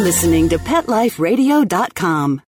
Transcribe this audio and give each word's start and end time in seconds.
listening 0.00 0.48
to 0.48 0.58
PetLifeRadio.com. 0.58 2.42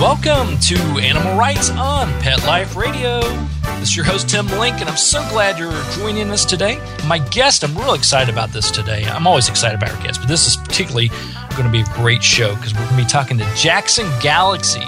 Welcome 0.00 0.58
to 0.60 0.76
Animal 0.98 1.36
Writes 1.38 1.68
on 1.68 2.08
Pet 2.22 2.42
Life 2.46 2.74
Radio. 2.74 3.20
This 3.20 3.90
is 3.90 3.96
your 3.96 4.06
host, 4.06 4.30
Tim 4.30 4.46
Link, 4.46 4.80
and 4.80 4.88
I'm 4.88 4.96
so 4.96 5.20
glad 5.28 5.58
you're 5.58 5.70
joining 5.98 6.30
us 6.30 6.46
today. 6.46 6.80
My 7.06 7.18
guest, 7.18 7.62
I'm 7.62 7.76
real 7.76 7.92
excited 7.92 8.32
about 8.32 8.48
this 8.48 8.70
today. 8.70 9.04
I'm 9.04 9.26
always 9.26 9.50
excited 9.50 9.76
about 9.76 9.94
our 9.94 10.02
guests, 10.02 10.16
but 10.16 10.26
this 10.26 10.46
is 10.46 10.56
particularly 10.56 11.08
going 11.50 11.64
to 11.64 11.70
be 11.70 11.82
a 11.82 11.94
great 11.94 12.22
show 12.22 12.54
because 12.54 12.72
we're 12.72 12.86
going 12.86 12.96
to 12.96 13.02
be 13.04 13.08
talking 13.08 13.36
to 13.36 13.54
Jackson 13.54 14.10
Galaxy. 14.22 14.80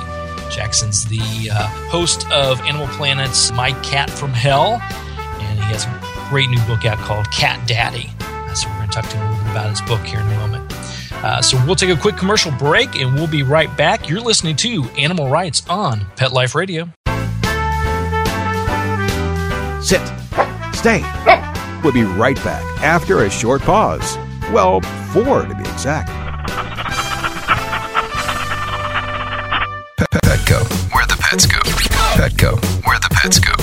Jackson's 0.50 1.04
the 1.04 1.50
uh, 1.52 1.66
host 1.90 2.26
of 2.30 2.58
Animal 2.62 2.86
Planet's 2.88 3.52
My 3.52 3.72
Cat 3.82 4.08
from 4.08 4.32
Hell, 4.32 4.80
and 4.82 5.58
he 5.58 5.64
has 5.66 5.84
a 5.84 6.28
great 6.30 6.48
new 6.48 6.60
book 6.62 6.86
out 6.86 6.96
called 6.96 7.30
Cat 7.30 7.68
Daddy. 7.68 8.08
So 8.54 8.68
we're 8.68 8.76
going 8.76 8.90
to 8.90 8.94
talk 8.94 9.10
to 9.10 9.16
him 9.16 9.26
a 9.26 9.30
little 9.30 9.44
bit 9.44 9.52
about 9.52 9.70
his 9.70 9.80
book 9.82 10.00
here 10.00 10.20
in 10.20 10.26
a 10.26 10.36
moment. 10.36 10.72
Uh, 11.24 11.40
so 11.40 11.56
we'll 11.66 11.76
take 11.76 11.90
a 11.90 12.00
quick 12.00 12.16
commercial 12.16 12.52
break 12.52 12.96
and 12.96 13.14
we'll 13.14 13.26
be 13.26 13.42
right 13.42 13.74
back. 13.76 14.08
You're 14.08 14.20
listening 14.20 14.56
to 14.56 14.84
Animal 14.98 15.28
Writes 15.28 15.62
on 15.68 16.04
Pet 16.16 16.32
Life 16.32 16.54
Radio. 16.54 16.84
Sit. 19.82 20.00
Stay. 20.74 21.02
We'll 21.82 21.92
be 21.92 22.02
right 22.02 22.36
back 22.44 22.62
after 22.82 23.24
a 23.24 23.30
short 23.30 23.62
pause. 23.62 24.16
Well, 24.52 24.80
four 25.12 25.42
to 25.42 25.54
be 25.54 25.62
exact. 25.62 26.21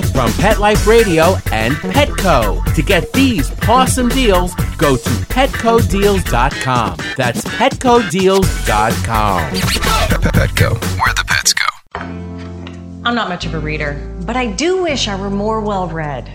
From 0.00 0.32
Pet 0.34 0.60
Life 0.60 0.86
Radio 0.86 1.36
and 1.52 1.74
Petco. 1.74 2.62
To 2.74 2.82
get 2.82 3.12
these 3.12 3.50
awesome 3.68 4.08
deals, 4.08 4.54
go 4.78 4.96
to 4.96 5.10
petcodeals.com. 5.28 6.96
That's 7.16 7.44
petcodeals.com. 7.44 9.52
Petco, 10.32 10.80
where 10.98 11.14
the 11.14 11.24
pets 11.26 11.52
go. 11.52 11.66
I'm 13.04 13.14
not 13.14 13.28
much 13.28 13.44
of 13.44 13.54
a 13.54 13.58
reader, 13.58 13.94
but 14.24 14.36
I 14.36 14.46
do 14.46 14.82
wish 14.82 15.08
I 15.08 15.16
were 15.16 15.30
more 15.30 15.60
well 15.60 15.88
read. 15.88 16.30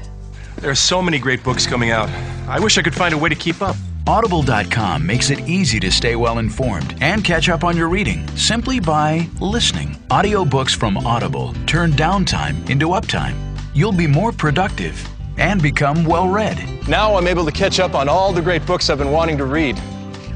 There 0.57 0.69
are 0.69 0.75
so 0.75 1.01
many 1.01 1.19
great 1.19 1.43
books 1.43 1.65
coming 1.65 1.91
out. 1.91 2.09
I 2.47 2.59
wish 2.59 2.77
I 2.77 2.81
could 2.81 2.95
find 2.95 3.13
a 3.13 3.17
way 3.17 3.29
to 3.29 3.35
keep 3.35 3.61
up. 3.61 3.75
Audible.com 4.07 5.05
makes 5.05 5.29
it 5.29 5.47
easy 5.49 5.79
to 5.81 5.91
stay 5.91 6.15
well 6.15 6.39
informed 6.39 6.95
and 7.01 7.25
catch 7.25 7.49
up 7.49 7.65
on 7.65 7.75
your 7.75 7.89
reading 7.89 8.25
simply 8.37 8.79
by 8.79 9.27
listening. 9.41 9.97
Audiobooks 10.09 10.75
from 10.75 10.97
Audible 10.97 11.53
turn 11.65 11.91
downtime 11.91 12.69
into 12.69 12.87
uptime. 12.87 13.46
You'll 13.77 13.91
be 13.91 14.07
more 14.07 14.31
productive 14.31 15.07
and 15.37 15.61
become 15.61 16.03
well 16.03 16.27
read. 16.27 16.57
Now 16.87 17.15
I'm 17.15 17.27
able 17.27 17.45
to 17.45 17.51
catch 17.51 17.79
up 17.79 17.93
on 17.93 18.09
all 18.09 18.33
the 18.33 18.41
great 18.41 18.65
books 18.65 18.89
I've 18.89 18.97
been 18.97 19.11
wanting 19.11 19.37
to 19.37 19.45
read. 19.45 19.79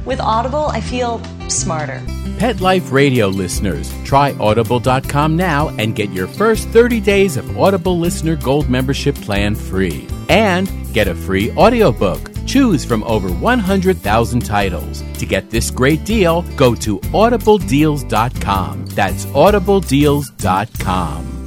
With 0.06 0.20
Audible, 0.20 0.68
I 0.68 0.80
feel 0.80 1.20
smarter. 1.50 2.04
Pet 2.38 2.62
Life 2.62 2.92
Radio 2.92 3.30
listeners, 3.30 3.92
try 4.04 4.34
audible.com 4.34 5.36
now 5.36 5.70
and 5.80 5.96
get 5.96 6.12
your 6.12 6.28
first 6.28 6.68
30 6.68 7.00
days 7.00 7.36
of 7.36 7.58
Audible 7.58 7.98
Listener 7.98 8.36
Gold 8.36 8.70
membership 8.70 9.16
plan 9.16 9.56
free. 9.56 10.08
And 10.30 10.70
get 10.94 11.08
a 11.08 11.16
free 11.16 11.50
audiobook. 11.54 12.20
Choose 12.46 12.86
from 12.86 13.04
over 13.06 13.32
100,000 13.32 14.46
titles. 14.46 15.04
To 15.14 15.26
get 15.26 15.50
this 15.50 15.72
great 15.72 16.06
deal, 16.06 16.44
go 16.58 16.76
to 16.76 17.00
audibledeals.com. 17.00 18.86
That's 18.86 19.26
audibledeals.com. 19.26 21.41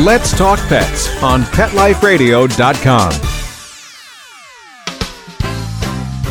Let's 0.00 0.32
talk 0.34 0.58
pets 0.60 1.22
on 1.22 1.42
PetLifeRadio.com. 1.42 3.10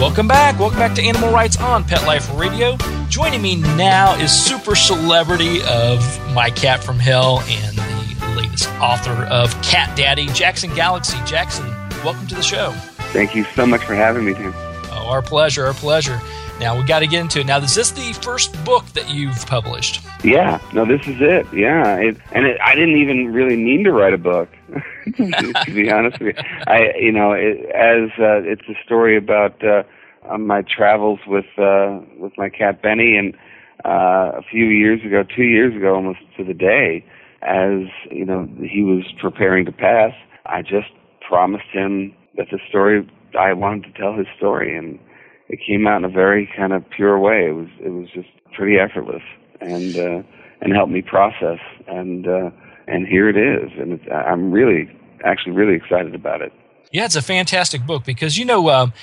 Welcome 0.01 0.27
back. 0.27 0.57
Welcome 0.59 0.79
back 0.79 0.95
to 0.95 1.03
Animal 1.03 1.31
Writes 1.31 1.55
on 1.57 1.83
Pet 1.83 2.01
Life 2.07 2.35
Radio. 2.35 2.77
Joining 3.09 3.43
me 3.43 3.57
now 3.57 4.15
is 4.15 4.31
super 4.31 4.73
celebrity 4.73 5.61
of 5.69 5.99
My 6.33 6.49
Cat 6.49 6.83
from 6.83 6.97
Hell 6.97 7.43
and 7.47 7.77
the 7.77 8.41
latest 8.41 8.69
author 8.79 9.25
of 9.25 9.53
Cat 9.61 9.95
Daddy, 9.95 10.25
Jackson 10.29 10.73
Galaxy. 10.73 11.19
Jackson, 11.27 11.67
welcome 12.03 12.25
to 12.25 12.33
the 12.33 12.41
show. 12.41 12.71
Thank 13.11 13.35
you 13.35 13.43
so 13.53 13.67
much 13.67 13.83
for 13.83 13.93
having 13.93 14.25
me, 14.25 14.33
Tim. 14.33 14.51
Oh, 14.91 15.05
our 15.09 15.21
pleasure, 15.21 15.67
our 15.67 15.75
pleasure. 15.75 16.19
Now 16.59 16.77
we 16.77 16.85
got 16.85 16.99
to 16.99 17.07
get 17.07 17.21
into 17.21 17.39
it. 17.39 17.45
Now, 17.45 17.59
is 17.59 17.73
this 17.73 17.91
the 17.91 18.11
first 18.21 18.53
book 18.65 18.85
that 18.87 19.09
you've 19.09 19.45
published? 19.45 20.01
Yeah, 20.25 20.59
no, 20.73 20.85
this 20.85 20.99
is 21.07 21.15
it. 21.21 21.47
Yeah, 21.53 21.95
it, 21.95 22.17
and 22.33 22.45
it, 22.45 22.59
I 22.61 22.75
didn't 22.75 22.97
even 22.97 23.31
really 23.31 23.55
mean 23.55 23.85
to 23.85 23.93
write 23.93 24.13
a 24.13 24.17
book, 24.17 24.49
to 25.15 25.71
be 25.73 25.89
honest 25.89 26.19
with 26.19 26.35
you. 26.35 26.43
I, 26.67 26.91
you 26.99 27.13
know, 27.13 27.31
it, 27.31 27.65
as 27.73 28.09
uh, 28.19 28.43
it's 28.43 28.67
a 28.67 28.75
story 28.83 29.15
about 29.15 29.63
uh, 29.63 29.83
uh, 30.29 30.37
my 30.37 30.63
travels 30.63 31.19
with 31.25 31.45
uh, 31.57 31.99
with 32.17 32.33
my 32.37 32.49
cat 32.49 32.81
Benny, 32.81 33.15
and 33.15 33.33
uh, 33.85 34.37
a 34.37 34.41
few 34.51 34.65
years 34.65 34.99
ago, 35.05 35.23
two 35.23 35.43
years 35.43 35.73
ago, 35.73 35.95
almost 35.95 36.19
to 36.35 36.43
the 36.43 36.53
day, 36.53 37.05
as 37.41 37.87
you 38.11 38.25
know, 38.25 38.49
he 38.59 38.83
was 38.83 39.05
preparing 39.21 39.63
to 39.63 39.71
pass. 39.71 40.11
I 40.45 40.61
just 40.61 40.91
promised 41.25 41.69
him 41.71 42.13
that 42.35 42.47
the 42.51 42.59
story 42.67 43.09
I 43.39 43.53
wanted 43.53 43.93
to 43.93 43.99
tell 43.99 44.13
his 44.13 44.27
story, 44.35 44.75
and 44.75 44.99
it 45.49 45.59
came 45.65 45.87
out 45.87 45.97
in 45.97 46.05
a 46.05 46.09
very 46.09 46.49
kind 46.55 46.73
of 46.73 46.83
pure 46.89 47.19
way. 47.19 47.47
It 47.47 47.53
was 47.53 47.67
it 47.79 47.89
was 47.89 48.07
just 48.13 48.29
pretty 48.53 48.77
effortless 48.77 49.23
and 49.59 49.97
uh, 49.97 50.23
and 50.61 50.73
helped 50.73 50.91
me 50.91 51.01
process 51.01 51.59
and 51.87 52.27
uh, 52.27 52.49
and 52.87 53.07
here 53.07 53.29
it 53.29 53.37
is, 53.37 53.71
and 53.79 53.93
it's, 53.93 54.03
I'm 54.11 54.51
really 54.51 54.89
actually 55.25 55.53
really 55.53 55.75
excited 55.75 56.15
about 56.15 56.41
it. 56.41 56.51
Yeah, 56.91 57.05
it's 57.05 57.15
a 57.15 57.21
fantastic 57.21 57.85
book 57.85 58.03
because 58.03 58.37
you 58.37 58.45
know 58.45 58.69
um, 58.69 58.93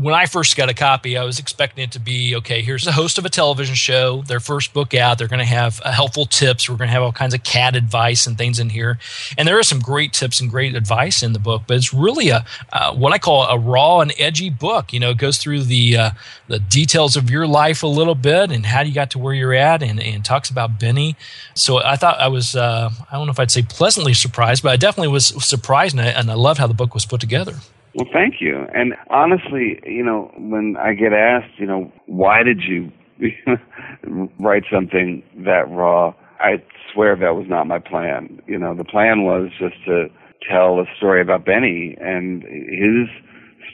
when 0.00 0.14
I 0.14 0.26
first 0.26 0.56
got 0.56 0.68
a 0.68 0.74
copy, 0.74 1.16
I 1.16 1.24
was 1.24 1.38
expecting 1.38 1.82
it 1.82 1.92
to 1.92 1.98
be 1.98 2.36
okay. 2.36 2.60
Here's 2.60 2.84
the 2.84 2.92
host 2.92 3.16
of 3.16 3.24
a 3.24 3.30
television 3.30 3.74
show, 3.74 4.22
their 4.22 4.40
first 4.40 4.74
book 4.74 4.92
out. 4.94 5.16
They're 5.16 5.26
going 5.26 5.38
to 5.38 5.44
have 5.44 5.80
uh, 5.84 5.90
helpful 5.90 6.26
tips. 6.26 6.68
We're 6.68 6.76
going 6.76 6.88
to 6.88 6.92
have 6.92 7.02
all 7.02 7.12
kinds 7.12 7.32
of 7.32 7.42
cat 7.44 7.74
advice 7.74 8.26
and 8.26 8.36
things 8.36 8.58
in 8.58 8.68
here, 8.68 8.98
and 9.38 9.48
there 9.48 9.58
are 9.58 9.62
some 9.62 9.80
great 9.80 10.12
tips 10.12 10.40
and 10.40 10.50
great 10.50 10.74
advice 10.74 11.22
in 11.22 11.32
the 11.32 11.38
book. 11.38 11.62
But 11.66 11.78
it's 11.78 11.94
really 11.94 12.28
a 12.28 12.44
uh, 12.72 12.94
what 12.94 13.12
I 13.14 13.18
call 13.18 13.44
a 13.44 13.58
raw 13.58 14.00
and 14.00 14.12
edgy 14.18 14.50
book. 14.50 14.92
You 14.92 15.00
know, 15.00 15.10
it 15.10 15.18
goes 15.18 15.38
through 15.38 15.62
the 15.62 15.96
uh, 15.96 16.10
the 16.48 16.58
details 16.58 17.16
of 17.16 17.30
your 17.30 17.46
life 17.46 17.82
a 17.82 17.88
little 17.88 18.14
bit 18.14 18.50
and 18.50 18.66
how 18.66 18.82
you 18.82 18.92
got 18.92 19.10
to 19.12 19.18
where 19.18 19.32
you're 19.32 19.54
at, 19.54 19.82
and, 19.82 19.98
and 19.98 20.24
talks 20.24 20.50
about 20.50 20.78
Benny. 20.78 21.16
So 21.54 21.82
I 21.82 21.96
thought 21.96 22.20
I 22.20 22.28
was 22.28 22.54
uh, 22.54 22.90
I 23.10 23.16
don't 23.16 23.26
know 23.26 23.32
if 23.32 23.40
I'd 23.40 23.50
say 23.50 23.62
pleasantly 23.62 24.12
surprised, 24.12 24.62
but 24.62 24.72
I 24.72 24.76
definitely 24.76 25.12
was 25.12 25.26
surprised, 25.42 25.96
and 25.96 26.06
I, 26.06 26.10
and 26.10 26.30
I 26.30 26.34
love 26.34 26.58
how 26.58 26.66
the 26.66 26.74
book 26.74 26.92
was 26.92 27.06
put 27.06 27.20
together. 27.20 27.54
Well, 27.96 28.06
thank 28.12 28.36
you. 28.40 28.66
And 28.74 28.94
honestly, 29.10 29.80
you 29.86 30.04
know, 30.04 30.30
when 30.36 30.76
I 30.78 30.92
get 30.92 31.14
asked, 31.14 31.58
you 31.58 31.66
know, 31.66 31.90
why 32.06 32.42
did 32.42 32.60
you 32.60 32.92
write 34.38 34.64
something 34.70 35.22
that 35.46 35.70
raw? 35.70 36.14
I 36.38 36.62
swear 36.92 37.16
that 37.16 37.36
was 37.36 37.46
not 37.48 37.66
my 37.66 37.78
plan. 37.78 38.42
You 38.46 38.58
know, 38.58 38.74
the 38.74 38.84
plan 38.84 39.24
was 39.24 39.50
just 39.58 39.82
to 39.86 40.08
tell 40.46 40.78
a 40.78 40.84
story 40.98 41.22
about 41.22 41.46
Benny 41.46 41.96
and 41.98 42.42
his 42.42 43.08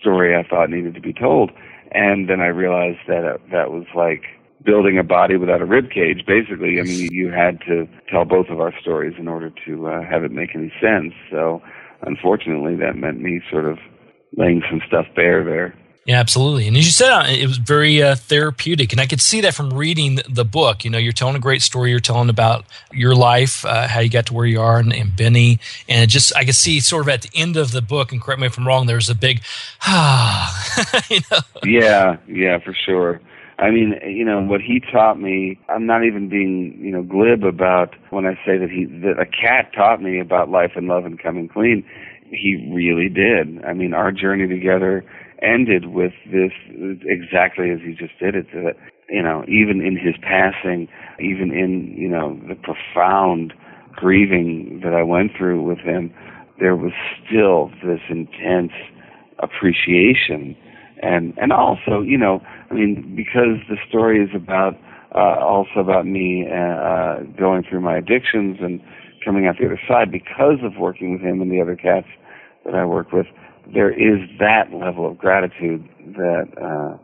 story 0.00 0.36
I 0.36 0.48
thought 0.48 0.70
needed 0.70 0.94
to 0.94 1.00
be 1.00 1.12
told. 1.12 1.50
And 1.90 2.30
then 2.30 2.40
I 2.40 2.46
realized 2.46 3.00
that 3.08 3.24
uh, 3.26 3.38
that 3.50 3.72
was 3.72 3.86
like 3.92 4.22
building 4.64 4.98
a 4.98 5.02
body 5.02 5.36
without 5.36 5.60
a 5.62 5.66
rib 5.66 5.90
cage, 5.90 6.24
basically. 6.28 6.78
I 6.78 6.84
mean, 6.84 7.10
you 7.12 7.30
had 7.32 7.60
to 7.66 7.88
tell 8.08 8.24
both 8.24 8.50
of 8.50 8.60
our 8.60 8.72
stories 8.80 9.14
in 9.19 9.26
order 9.26 9.52
to 9.66 9.88
uh, 9.88 10.02
have 10.08 10.22
it 10.22 10.30
make 10.30 10.54
any 10.54 10.72
sense. 10.80 11.12
So, 11.28 11.60
unfortunately, 12.02 12.76
that 12.76 12.94
meant 12.96 13.20
me 13.20 13.42
sort 13.50 13.66
of 13.66 13.78
laying 14.37 14.62
some 14.70 14.81
stuff 14.87 15.06
bare 15.14 15.44
there. 15.44 15.75
Yeah, 16.05 16.19
absolutely. 16.19 16.67
And 16.67 16.76
as 16.76 16.84
you 16.84 16.90
said, 16.90 17.12
uh, 17.12 17.26
it 17.29 17.46
was 17.46 17.58
very 17.58 18.02
uh, 18.02 18.17
therapeutic, 18.17 18.90
and 18.90 19.00
I 19.00 19.06
could 19.06 19.20
see 19.20 19.40
that 19.43 19.55
from 19.55 19.73
reading 19.73 20.19
the 20.29 20.44
book. 20.44 20.84
You 20.84 20.90
know, 20.90 20.99
you're 20.99 21.12
telling 21.12 21.37
a 21.37 21.40
great 21.40 21.62
story. 21.62 21.90
You're 21.90 22.00
telling 22.00 22.29
about 22.29 22.64
your 22.93 23.14
life, 23.14 23.64
uh, 23.64 23.87
how 23.87 24.00
you 24.00 24.11
got 24.11 24.26
to 24.26 24.34
where 24.34 24.46
you 24.46 24.61
are, 24.61 24.81
and, 24.81 24.93
and 24.93 25.14
Benny. 25.14 25.61
And 25.88 26.02
it 26.02 26.08
just, 26.08 26.34
I 26.34 26.44
could 26.44 26.56
see 26.56 26.81
sort 26.81 27.02
of 27.02 27.08
at 27.08 27.23
the 27.23 27.31
end 27.37 27.56
of 27.56 27.70
the 27.70 27.82
book. 27.82 28.11
And 28.11 28.20
correct 28.20 28.40
me 28.40 28.49
if 28.49 28.58
I'm 28.58 28.67
wrong. 28.67 28.87
There's 28.87 29.11
a 29.11 29.14
big, 29.14 29.43
ah, 29.82 31.05
you 31.11 31.20
know. 31.31 31.38
Yeah, 31.62 32.17
yeah, 32.26 32.58
for 32.58 32.75
sure. 32.75 33.20
I 33.61 33.70
mean, 33.70 33.94
you 34.05 34.25
know, 34.25 34.40
what 34.43 34.61
he 34.61 34.81
taught 34.81 35.20
me, 35.20 35.61
I'm 35.69 35.87
not 35.87 36.05
even 36.05 36.29
being, 36.29 36.76
you 36.81 36.90
know, 36.90 37.05
glib 37.05 37.44
about 37.44 37.94
when 38.11 38.26
I 38.26 38.34
say 38.44 38.58
that 38.58 38.70
he, 38.70 38.87
that 38.87 39.20
a 39.20 39.26
cat 39.26 39.73
taught 39.73 40.02
me 40.02 40.19
about 40.19 40.50
life 40.50 40.73
and 40.75 40.88
love 40.88 41.05
and 41.05 41.17
coming 41.17 41.46
clean. 41.46 41.84
He 42.32 42.70
really 42.73 43.08
did. 43.08 43.62
I 43.64 43.75
mean, 43.75 43.93
our 43.93 44.11
journey 44.11 44.49
together 44.49 45.05
ended 45.43 45.87
with 45.87 46.12
this 46.26 46.52
exactly 47.05 47.70
as 47.70 47.81
he 47.81 47.93
just 47.93 48.19
did 48.19 48.34
it. 48.34 48.46
That 48.55 48.75
you 49.11 49.23
know, 49.23 49.44
even 49.49 49.82
in 49.82 49.96
his 49.96 50.14
passing, 50.23 50.88
even 51.20 51.52
in 51.52 51.94
you 51.96 52.08
know 52.08 52.40
the 52.49 52.55
profound 52.55 53.52
grieving 53.93 54.81
that 54.82 54.94
I 54.94 55.02
went 55.02 55.32
through 55.37 55.62
with 55.62 55.79
him, 55.79 56.12
there 56.58 56.75
was 56.75 56.93
still 57.26 57.70
this 57.84 58.00
intense 58.08 58.73
appreciation, 59.38 60.56
and 61.02 61.34
and 61.37 61.52
also 61.52 62.00
you 62.00 62.17
know, 62.17 62.40
I 62.70 62.75
mean, 62.75 63.14
because 63.14 63.61
the 63.69 63.76
story 63.87 64.25
is 64.25 64.31
about 64.34 64.75
uh, 65.14 65.37
also 65.38 65.81
about 65.81 66.06
me 66.06 66.46
uh, 66.50 66.56
uh, 66.56 67.23
going 67.38 67.62
through 67.69 67.82
my 67.82 67.99
addictions 67.99 68.56
and 68.61 68.81
coming 69.23 69.46
out 69.46 69.56
the 69.58 69.67
other 69.67 69.81
side 69.87 70.11
because 70.11 70.58
of 70.64 70.79
working 70.79 71.12
with 71.12 71.20
him 71.20 71.43
and 71.43 71.52
the 71.52 71.61
other 71.61 71.76
cats 71.76 72.06
that 72.64 72.74
I 72.74 72.84
work 72.84 73.12
with. 73.12 73.26
There 73.72 73.90
is 73.90 74.28
that 74.38 74.72
level 74.72 75.08
of 75.08 75.18
gratitude 75.18 75.88
that 76.16 76.48
uh, 76.60 76.96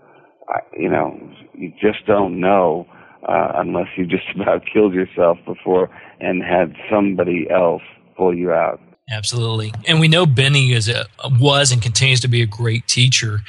I, 0.49 0.61
you 0.77 0.89
know 0.89 1.19
you 1.55 1.73
just 1.81 2.07
don't 2.07 2.41
know 2.41 2.87
uh, 3.29 3.53
unless 3.57 3.89
you 3.97 4.07
just 4.07 4.25
about 4.35 4.63
killed 4.73 4.95
yourself 4.95 5.39
before 5.47 5.91
and 6.21 6.43
had 6.43 6.75
somebody 6.91 7.47
else 7.51 7.83
pull 8.17 8.35
you 8.35 8.53
out. 8.53 8.81
Absolutely, 9.11 9.73
and 9.87 10.01
we 10.01 10.09
know 10.09 10.27
Benny 10.27 10.73
is 10.73 10.89
a 10.89 11.07
was 11.41 11.73
and 11.73 11.81
continues 11.81 12.21
to 12.21 12.29
be 12.29 12.43
a 12.43 12.47
great 12.47 12.87
teacher. 12.87 13.41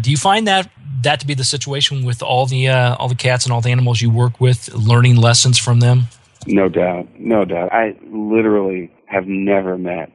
Do 0.00 0.10
you 0.10 0.16
find 0.16 0.46
that 0.46 0.70
that 1.02 1.20
to 1.20 1.26
be 1.26 1.34
the 1.34 1.44
situation 1.44 2.04
with 2.04 2.22
all 2.22 2.46
the 2.46 2.68
uh, 2.68 2.94
all 2.96 3.08
the 3.08 3.16
cats 3.16 3.44
and 3.44 3.52
all 3.52 3.60
the 3.60 3.70
animals 3.70 4.00
you 4.00 4.10
work 4.10 4.40
with, 4.40 4.72
learning 4.74 5.16
lessons 5.16 5.58
from 5.58 5.80
them? 5.80 6.04
No 6.46 6.68
doubt, 6.68 7.08
no 7.18 7.44
doubt. 7.44 7.72
I 7.72 7.96
literally 8.10 8.90
have 9.06 9.26
never 9.26 9.76
met 9.76 10.12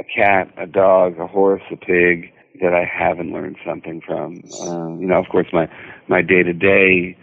a 0.00 0.04
cat, 0.04 0.52
a 0.56 0.66
dog, 0.66 1.18
a 1.18 1.26
horse, 1.26 1.62
a 1.70 1.76
pig 1.76 2.32
that 2.60 2.74
I 2.74 2.84
haven't 2.84 3.32
learned 3.32 3.56
something 3.64 4.00
from. 4.00 4.42
Uh, 4.60 4.98
you 5.00 5.06
know, 5.06 5.18
of 5.18 5.28
course, 5.28 5.46
my 5.52 5.68
my 6.08 6.22
day 6.22 6.42
to 6.42 6.52
day 6.52 7.16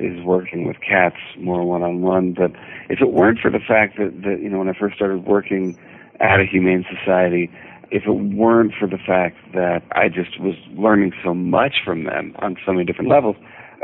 is 0.00 0.24
working 0.24 0.66
with 0.66 0.76
cats 0.80 1.16
more 1.38 1.64
one 1.64 1.82
on 1.82 2.00
one. 2.00 2.32
But 2.32 2.52
if 2.88 3.00
it 3.00 3.12
weren't 3.12 3.38
for 3.38 3.50
the 3.50 3.60
fact 3.60 3.98
that 3.98 4.22
that 4.22 4.40
you 4.40 4.48
know 4.48 4.58
when 4.58 4.68
I 4.68 4.78
first 4.78 4.96
started 4.96 5.26
working 5.26 5.78
at 6.18 6.40
a 6.40 6.44
humane 6.44 6.84
society, 6.88 7.50
if 7.90 8.04
it 8.06 8.12
weren't 8.12 8.72
for 8.78 8.88
the 8.88 8.98
fact 8.98 9.36
that 9.54 9.82
I 9.92 10.08
just 10.08 10.40
was 10.40 10.54
learning 10.72 11.12
so 11.22 11.34
much 11.34 11.76
from 11.84 12.04
them 12.04 12.34
on 12.38 12.56
so 12.64 12.72
many 12.72 12.84
different 12.84 13.10
levels, 13.10 13.36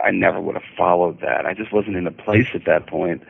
I 0.05 0.11
never 0.11 0.41
would 0.41 0.55
have 0.55 0.71
followed 0.77 1.21
that. 1.21 1.47
I 1.47 1.55
just 1.55 1.73
wasn't 1.73 1.97
in 1.97 2.07
a 2.07 2.13
place 2.13 2.49
at 2.55 2.65
that 2.67 2.87
point 2.87 3.23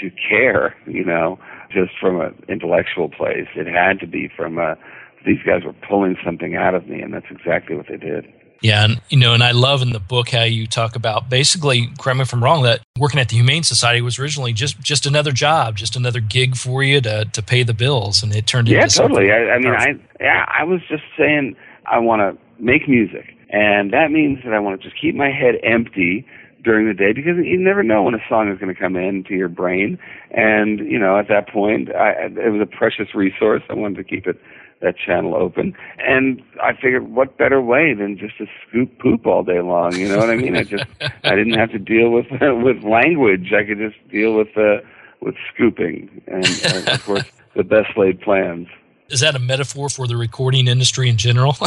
to 0.00 0.10
care, 0.10 0.74
you 0.86 1.04
know, 1.04 1.38
just 1.72 1.92
from 2.00 2.20
an 2.20 2.34
intellectual 2.48 3.08
place. 3.08 3.48
It 3.54 3.66
had 3.66 4.00
to 4.00 4.06
be 4.06 4.28
from 4.34 4.58
a, 4.58 4.76
these 5.24 5.42
guys 5.44 5.64
were 5.64 5.74
pulling 5.88 6.16
something 6.24 6.54
out 6.54 6.74
of 6.74 6.86
me, 6.86 7.00
and 7.00 7.12
that's 7.12 7.26
exactly 7.30 7.76
what 7.76 7.86
they 7.88 7.96
did. 7.96 8.32
Yeah, 8.62 8.84
and 8.84 9.00
you 9.08 9.18
know, 9.18 9.34
and 9.34 9.42
I 9.42 9.50
love 9.50 9.82
in 9.82 9.90
the 9.90 9.98
book 9.98 10.30
how 10.30 10.44
you 10.44 10.68
talk 10.68 10.94
about 10.94 11.28
basically, 11.28 11.88
correct 11.98 12.16
me 12.16 12.22
if 12.22 12.32
I'm 12.32 12.42
wrong, 12.42 12.62
that 12.62 12.80
working 12.96 13.18
at 13.18 13.28
the 13.28 13.36
Humane 13.36 13.64
Society 13.64 14.00
was 14.00 14.20
originally 14.20 14.52
just 14.52 14.80
just 14.80 15.04
another 15.04 15.32
job, 15.32 15.76
just 15.76 15.96
another 15.96 16.20
gig 16.20 16.56
for 16.56 16.82
you 16.82 17.00
to 17.00 17.24
to 17.24 17.42
pay 17.42 17.64
the 17.64 17.74
bills, 17.74 18.22
and 18.22 18.34
it 18.34 18.46
turned 18.46 18.68
into 18.68 18.88
something. 18.88 19.26
yeah, 19.26 19.56
into 19.56 19.68
totally. 19.68 19.76
I, 19.76 19.86
I 19.86 19.88
mean, 19.90 20.00
I 20.20 20.24
yeah, 20.24 20.44
I 20.46 20.62
was 20.62 20.80
just 20.88 21.02
saying 21.18 21.56
I 21.86 21.98
want 21.98 22.20
to 22.20 22.62
make 22.62 22.88
music, 22.88 23.34
and 23.50 23.92
that 23.92 24.12
means 24.12 24.38
that 24.44 24.52
I 24.52 24.60
want 24.60 24.80
to 24.80 24.88
just 24.88 25.00
keep 25.00 25.16
my 25.16 25.30
head 25.30 25.56
empty 25.64 26.24
during 26.62 26.86
the 26.86 26.94
day 26.94 27.12
because 27.12 27.36
you 27.42 27.58
never 27.58 27.82
know 27.82 28.02
when 28.02 28.14
a 28.14 28.22
song 28.28 28.50
is 28.50 28.58
going 28.58 28.74
to 28.74 28.80
come 28.80 28.96
into 28.96 29.34
your 29.34 29.48
brain, 29.48 29.98
and 30.30 30.80
you 30.80 30.98
know, 30.98 31.18
at 31.18 31.28
that 31.28 31.48
point, 31.48 31.94
I, 31.94 32.26
it 32.26 32.52
was 32.52 32.60
a 32.60 32.66
precious 32.66 33.14
resource. 33.14 33.62
I 33.68 33.74
wanted 33.74 33.96
to 33.96 34.04
keep 34.04 34.26
it 34.26 34.40
that 34.82 34.96
channel 34.98 35.34
open. 35.34 35.74
And 35.98 36.42
I 36.62 36.72
figured, 36.74 37.08
what 37.08 37.38
better 37.38 37.62
way 37.62 37.94
than 37.94 38.18
just 38.18 38.36
to 38.38 38.46
scoop 38.68 38.98
poop 38.98 39.26
all 39.26 39.42
day 39.42 39.60
long? 39.60 39.94
You 39.94 40.08
know 40.08 40.18
what 40.18 40.28
I 40.28 40.36
mean? 40.36 40.56
I 40.56 40.64
just 40.64 40.84
I 41.24 41.34
didn't 41.34 41.54
have 41.54 41.70
to 41.70 41.78
deal 41.78 42.10
with 42.10 42.26
with 42.40 42.84
language. 42.84 43.52
I 43.52 43.64
could 43.64 43.78
just 43.78 43.96
deal 44.10 44.34
with 44.34 44.56
uh, 44.56 44.78
with 45.20 45.36
scooping, 45.54 46.22
and, 46.26 46.44
and 46.44 46.88
of 46.88 47.04
course 47.04 47.24
the 47.56 47.64
best 47.64 47.96
laid 47.96 48.20
plans. 48.20 48.68
Is 49.08 49.20
that 49.20 49.34
a 49.34 49.38
metaphor 49.38 49.88
for 49.88 50.06
the 50.06 50.16
recording 50.16 50.68
industry 50.68 51.08
in 51.08 51.16
general? 51.18 51.56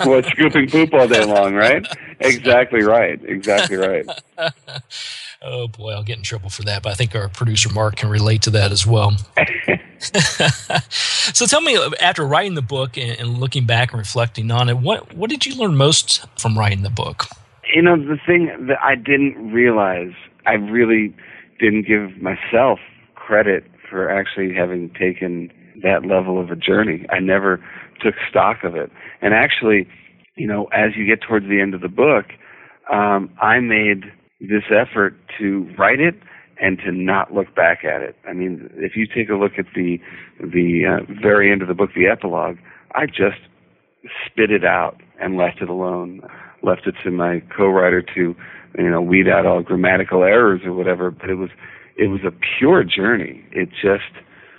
well, 0.00 0.18
it's 0.18 0.28
scooping 0.28 0.68
poop 0.68 0.92
all 0.92 1.08
day 1.08 1.24
long, 1.24 1.54
right? 1.54 1.86
Exactly 2.20 2.82
right. 2.82 3.18
Exactly 3.24 3.76
right. 3.76 4.06
oh 5.42 5.68
boy, 5.68 5.92
I'll 5.92 6.02
get 6.02 6.18
in 6.18 6.22
trouble 6.22 6.50
for 6.50 6.62
that, 6.64 6.82
but 6.82 6.92
I 6.92 6.94
think 6.94 7.14
our 7.14 7.28
producer 7.28 7.72
Mark 7.72 7.96
can 7.96 8.10
relate 8.10 8.42
to 8.42 8.50
that 8.50 8.70
as 8.70 8.86
well. 8.86 9.16
so 11.32 11.46
tell 11.46 11.62
me, 11.62 11.78
after 12.00 12.26
writing 12.26 12.54
the 12.54 12.62
book 12.62 12.98
and, 12.98 13.18
and, 13.18 13.38
looking 13.38 13.64
back 13.64 13.92
and 13.92 13.98
reflecting 13.98 14.50
on 14.50 14.68
it, 14.68 14.76
what 14.76 15.14
what 15.14 15.30
did 15.30 15.46
you 15.46 15.54
learn 15.56 15.76
most 15.76 16.26
from 16.38 16.58
writing 16.58 16.82
the 16.82 16.90
book? 16.90 17.26
You 17.74 17.82
know, 17.82 17.96
the 17.96 18.18
thing 18.26 18.66
that 18.66 18.78
I 18.82 18.94
didn't 18.94 19.52
realize, 19.52 20.12
I 20.46 20.52
really 20.52 21.14
didn't 21.58 21.86
give 21.86 22.20
myself 22.20 22.78
credit 23.14 23.64
for 23.94 24.10
actually 24.10 24.52
having 24.52 24.90
taken 24.98 25.52
that 25.80 26.04
level 26.04 26.40
of 26.40 26.50
a 26.50 26.56
journey. 26.56 27.06
I 27.10 27.20
never 27.20 27.64
took 28.02 28.14
stock 28.28 28.64
of 28.64 28.74
it, 28.74 28.90
and 29.22 29.32
actually, 29.32 29.86
you 30.34 30.48
know, 30.48 30.64
as 30.72 30.96
you 30.96 31.06
get 31.06 31.20
towards 31.22 31.46
the 31.46 31.60
end 31.60 31.74
of 31.74 31.80
the 31.80 31.88
book, 31.88 32.26
um, 32.92 33.30
I 33.40 33.60
made 33.60 34.02
this 34.40 34.64
effort 34.68 35.14
to 35.38 35.72
write 35.78 36.00
it 36.00 36.16
and 36.60 36.78
to 36.78 36.90
not 36.90 37.32
look 37.32 37.54
back 37.54 37.84
at 37.84 38.02
it. 38.02 38.16
I 38.28 38.32
mean, 38.32 38.68
if 38.74 38.96
you 38.96 39.06
take 39.06 39.28
a 39.28 39.34
look 39.34 39.52
at 39.58 39.66
the 39.76 40.00
the 40.40 40.82
uh, 40.86 41.12
very 41.22 41.52
end 41.52 41.62
of 41.62 41.68
the 41.68 41.74
book, 41.74 41.90
the 41.94 42.08
epilogue, 42.08 42.56
I 42.96 43.06
just 43.06 43.38
spit 44.26 44.50
it 44.50 44.64
out 44.64 45.00
and 45.20 45.36
left 45.36 45.62
it 45.62 45.68
alone. 45.68 46.20
Left 46.64 46.86
it 46.86 46.96
to 47.04 47.10
my 47.12 47.42
co-writer 47.56 48.02
to, 48.02 48.34
you 48.78 48.90
know, 48.90 49.02
weed 49.02 49.28
out 49.28 49.46
all 49.46 49.62
grammatical 49.62 50.24
errors 50.24 50.62
or 50.64 50.72
whatever. 50.72 51.10
But 51.10 51.30
it 51.30 51.34
was 51.34 51.50
it 51.96 52.08
was 52.08 52.20
a 52.26 52.32
pure 52.58 52.84
journey. 52.84 53.44
It 53.52 53.70
just 53.70 54.12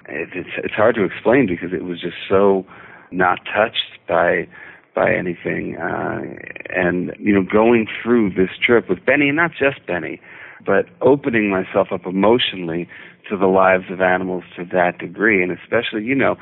it, 0.08 0.30
it's 0.34 0.50
it's 0.64 0.74
hard 0.74 0.96
to 0.96 1.04
explain 1.04 1.48
because 1.48 1.74
it 1.74 1.84
was 1.84 2.02
just 2.02 2.18
so 2.30 2.66
not 3.12 3.40
touched 3.46 4.00
by 4.08 4.48
by 4.94 5.14
anything. 5.14 5.78
Uh, 5.78 6.22
and 6.70 7.12
you 7.20 7.34
know, 7.34 7.44
going 7.44 7.88
through 8.02 8.32
this 8.32 8.50
trip 8.64 8.90
with 8.90 9.06
Benny, 9.06 9.28
and 9.28 9.38
not 9.38 9.52
just 9.52 9.86
Benny, 9.86 10.20
but 10.66 10.86
opening 11.02 11.50
myself 11.50 11.90
up 11.92 12.06
emotionally 12.06 12.88
to 13.30 13.38
the 13.38 13.48
lives 13.48 13.86
of 13.92 14.02
animals 14.02 14.44
to 14.56 14.64
that 14.66 14.98
degree, 15.00 15.44
and 15.44 15.52
especially, 15.52 16.04
you 16.04 16.16
know, 16.16 16.36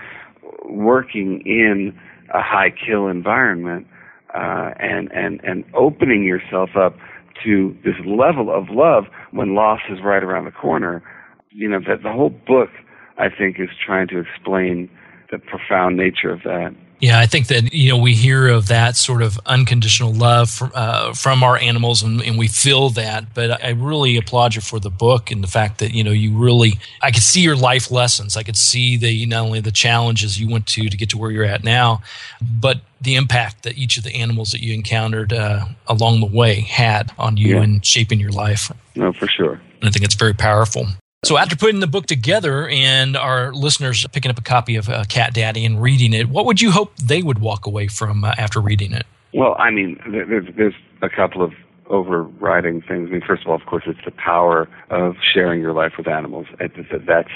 working 0.66 1.42
in 1.46 1.98
a 2.34 2.42
high 2.42 2.72
kill 2.72 3.08
environment, 3.08 3.88
uh, 4.34 4.72
and 4.80 5.12
and 5.12 5.42
and 5.44 5.66
opening 5.74 6.24
yourself 6.24 6.72
up 6.78 6.96
to 7.44 7.76
this 7.84 7.96
level 8.06 8.54
of 8.54 8.70
love 8.70 9.06
when 9.34 9.56
loss 9.56 9.80
is 9.90 10.00
right 10.04 10.24
around 10.24 10.46
the 10.46 10.52
corner. 10.52 11.04
You 11.50 11.70
know, 11.70 11.80
that 11.88 12.04
the 12.04 12.12
whole 12.12 12.30
book, 12.30 12.70
I 13.18 13.30
think, 13.30 13.60
is 13.60 13.70
trying 13.86 14.08
to 14.10 14.20
explain 14.20 14.90
the 15.32 15.40
profound 15.40 15.98
nature 15.98 16.32
of 16.32 16.44
that. 16.44 16.76
Yeah, 17.00 17.20
I 17.20 17.26
think 17.26 17.48
that 17.48 17.74
you 17.74 17.90
know 17.90 17.98
we 17.98 18.14
hear 18.14 18.48
of 18.48 18.70
that 18.70 18.96
sort 18.96 19.22
of 19.22 19.40
unconditional 19.46 20.14
love 20.14 20.50
from 20.50 20.72
uh, 20.74 21.14
from 21.14 21.44
our 21.44 21.58
animals, 21.58 22.02
and, 22.02 22.22
and, 22.22 22.38
we 22.38 22.48
feel 22.48 22.90
that. 22.92 23.34
But 23.34 23.64
I 23.64 23.72
really 23.72 24.16
applaud 24.16 24.56
you 24.56 24.62
for 24.62 24.80
the 24.80 24.90
book 24.90 25.30
and 25.30 25.44
the 25.44 25.48
fact 25.48 25.80
that 25.80 25.94
you 25.94 26.04
know 26.04 26.12
you 26.12 26.38
really 26.38 26.80
I 27.02 27.12
could 27.12 27.24
see 27.24 27.42
your 27.42 27.58
life 27.58 27.92
lessons. 27.92 28.38
I 28.38 28.44
could 28.44 28.56
see 28.56 28.96
the 28.96 29.26
not 29.26 29.44
only 29.44 29.60
the 29.60 29.72
challenges 29.72 30.40
you 30.40 30.50
went 30.50 30.66
to 30.68 30.88
to 30.88 30.96
get 30.96 31.10
to 31.10 31.18
where 31.18 31.30
you're 31.30 31.44
at 31.44 31.64
now, 31.64 32.02
but 32.42 32.80
the 33.02 33.16
impact 33.16 33.64
that 33.64 33.78
each 33.78 33.98
of 33.98 34.04
the 34.04 34.16
animals 34.16 34.52
that 34.52 34.62
you 34.62 34.74
encountered 34.74 35.34
uh, 35.34 35.66
along 35.88 36.22
the 36.22 36.26
way 36.26 36.62
had 36.62 37.12
on 37.18 37.36
you 37.36 37.56
yeah. 37.56 37.64
and 37.64 37.86
shaping 37.86 38.20
your 38.20 38.32
life. 38.32 38.72
No, 38.96 39.12
for 39.12 39.28
sure. 39.28 39.60
And 39.82 39.90
I 39.90 39.92
think 39.92 40.06
it's 40.06 40.16
very 40.16 40.34
powerful. 40.34 40.88
So 41.24 41.38
after 41.38 41.56
putting 41.56 41.80
the 41.80 41.88
book 41.88 42.06
together 42.06 42.68
and 42.68 43.16
our 43.16 43.54
listeners 43.54 44.06
picking 44.12 44.30
up 44.30 44.38
a 44.38 44.42
copy 44.42 44.76
of 44.76 44.90
uh, 44.90 45.06
Cat 45.06 45.34
Daddy 45.34 45.66
and 45.66 45.82
reading 45.82 46.14
it, 46.14 46.28
what 46.28 46.46
would 46.46 46.60
you 46.60 46.70
hope 46.70 46.94
they 46.98 47.24
would 47.24 47.40
walk 47.40 47.66
away 47.66 47.88
from 47.88 48.26
uh, 48.26 48.34
after 48.38 48.60
reading 48.60 48.92
it? 48.92 49.06
Well, 49.34 49.56
I 49.58 49.72
mean, 49.72 50.00
there's, 50.06 50.48
there's 50.58 50.74
a 51.02 51.10
couple 51.10 51.42
of 51.42 51.54
overriding 51.90 52.82
things. 52.82 53.08
I 53.10 53.14
mean, 53.14 53.22
first 53.26 53.44
of 53.44 53.50
all, 53.50 53.56
of 53.56 53.66
course, 53.66 53.84
it's 53.88 54.04
the 54.04 54.12
power 54.12 54.68
of 54.90 55.16
sharing 55.34 55.62
your 55.62 55.74
life 55.74 55.94
with 55.98 56.10
animals. 56.10 56.48
That's 56.60 57.30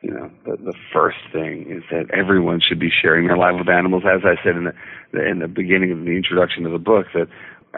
you 0.00 0.12
know 0.12 0.30
the, 0.44 0.56
the 0.56 0.74
first 0.92 1.18
thing 1.32 1.66
is 1.68 1.82
that 1.90 2.08
everyone 2.16 2.60
should 2.60 2.78
be 2.78 2.90
sharing 2.90 3.26
their 3.26 3.36
life 3.36 3.56
with 3.58 3.68
animals. 3.68 4.04
As 4.06 4.20
I 4.24 4.40
said 4.44 4.56
in 4.56 4.64
the 4.64 5.28
in 5.28 5.40
the 5.40 5.48
beginning 5.48 5.90
of 5.90 5.98
the 6.04 6.12
introduction 6.12 6.64
of 6.66 6.72
the 6.72 6.78
book, 6.78 7.06
that 7.14 7.26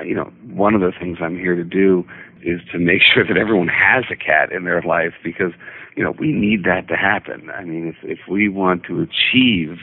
you 0.05 0.15
know 0.15 0.33
one 0.53 0.75
of 0.75 0.81
the 0.81 0.93
things 0.99 1.19
I'm 1.21 1.37
here 1.37 1.55
to 1.55 1.65
do 1.65 2.05
is 2.43 2.61
to 2.73 2.79
make 2.79 3.03
sure 3.15 3.27
that 3.27 3.37
everyone 3.37 3.69
has 3.69 4.05
a 4.11 4.17
cat 4.17 4.53
in 4.53 4.65
their 4.65 4.83
life 4.83 5.15
because 5.23 5.53
you 5.97 6.03
know 6.03 6.13
we 6.19 6.33
need 6.33 6.65
that 6.65 6.89
to 6.89 6.97
happen. 6.97 7.51
I 7.51 7.65
mean, 7.65 7.89
if 7.89 7.97
if 8.03 8.19
we 8.29 8.49
want 8.49 8.85
to 8.85 9.01
achieve 9.03 9.79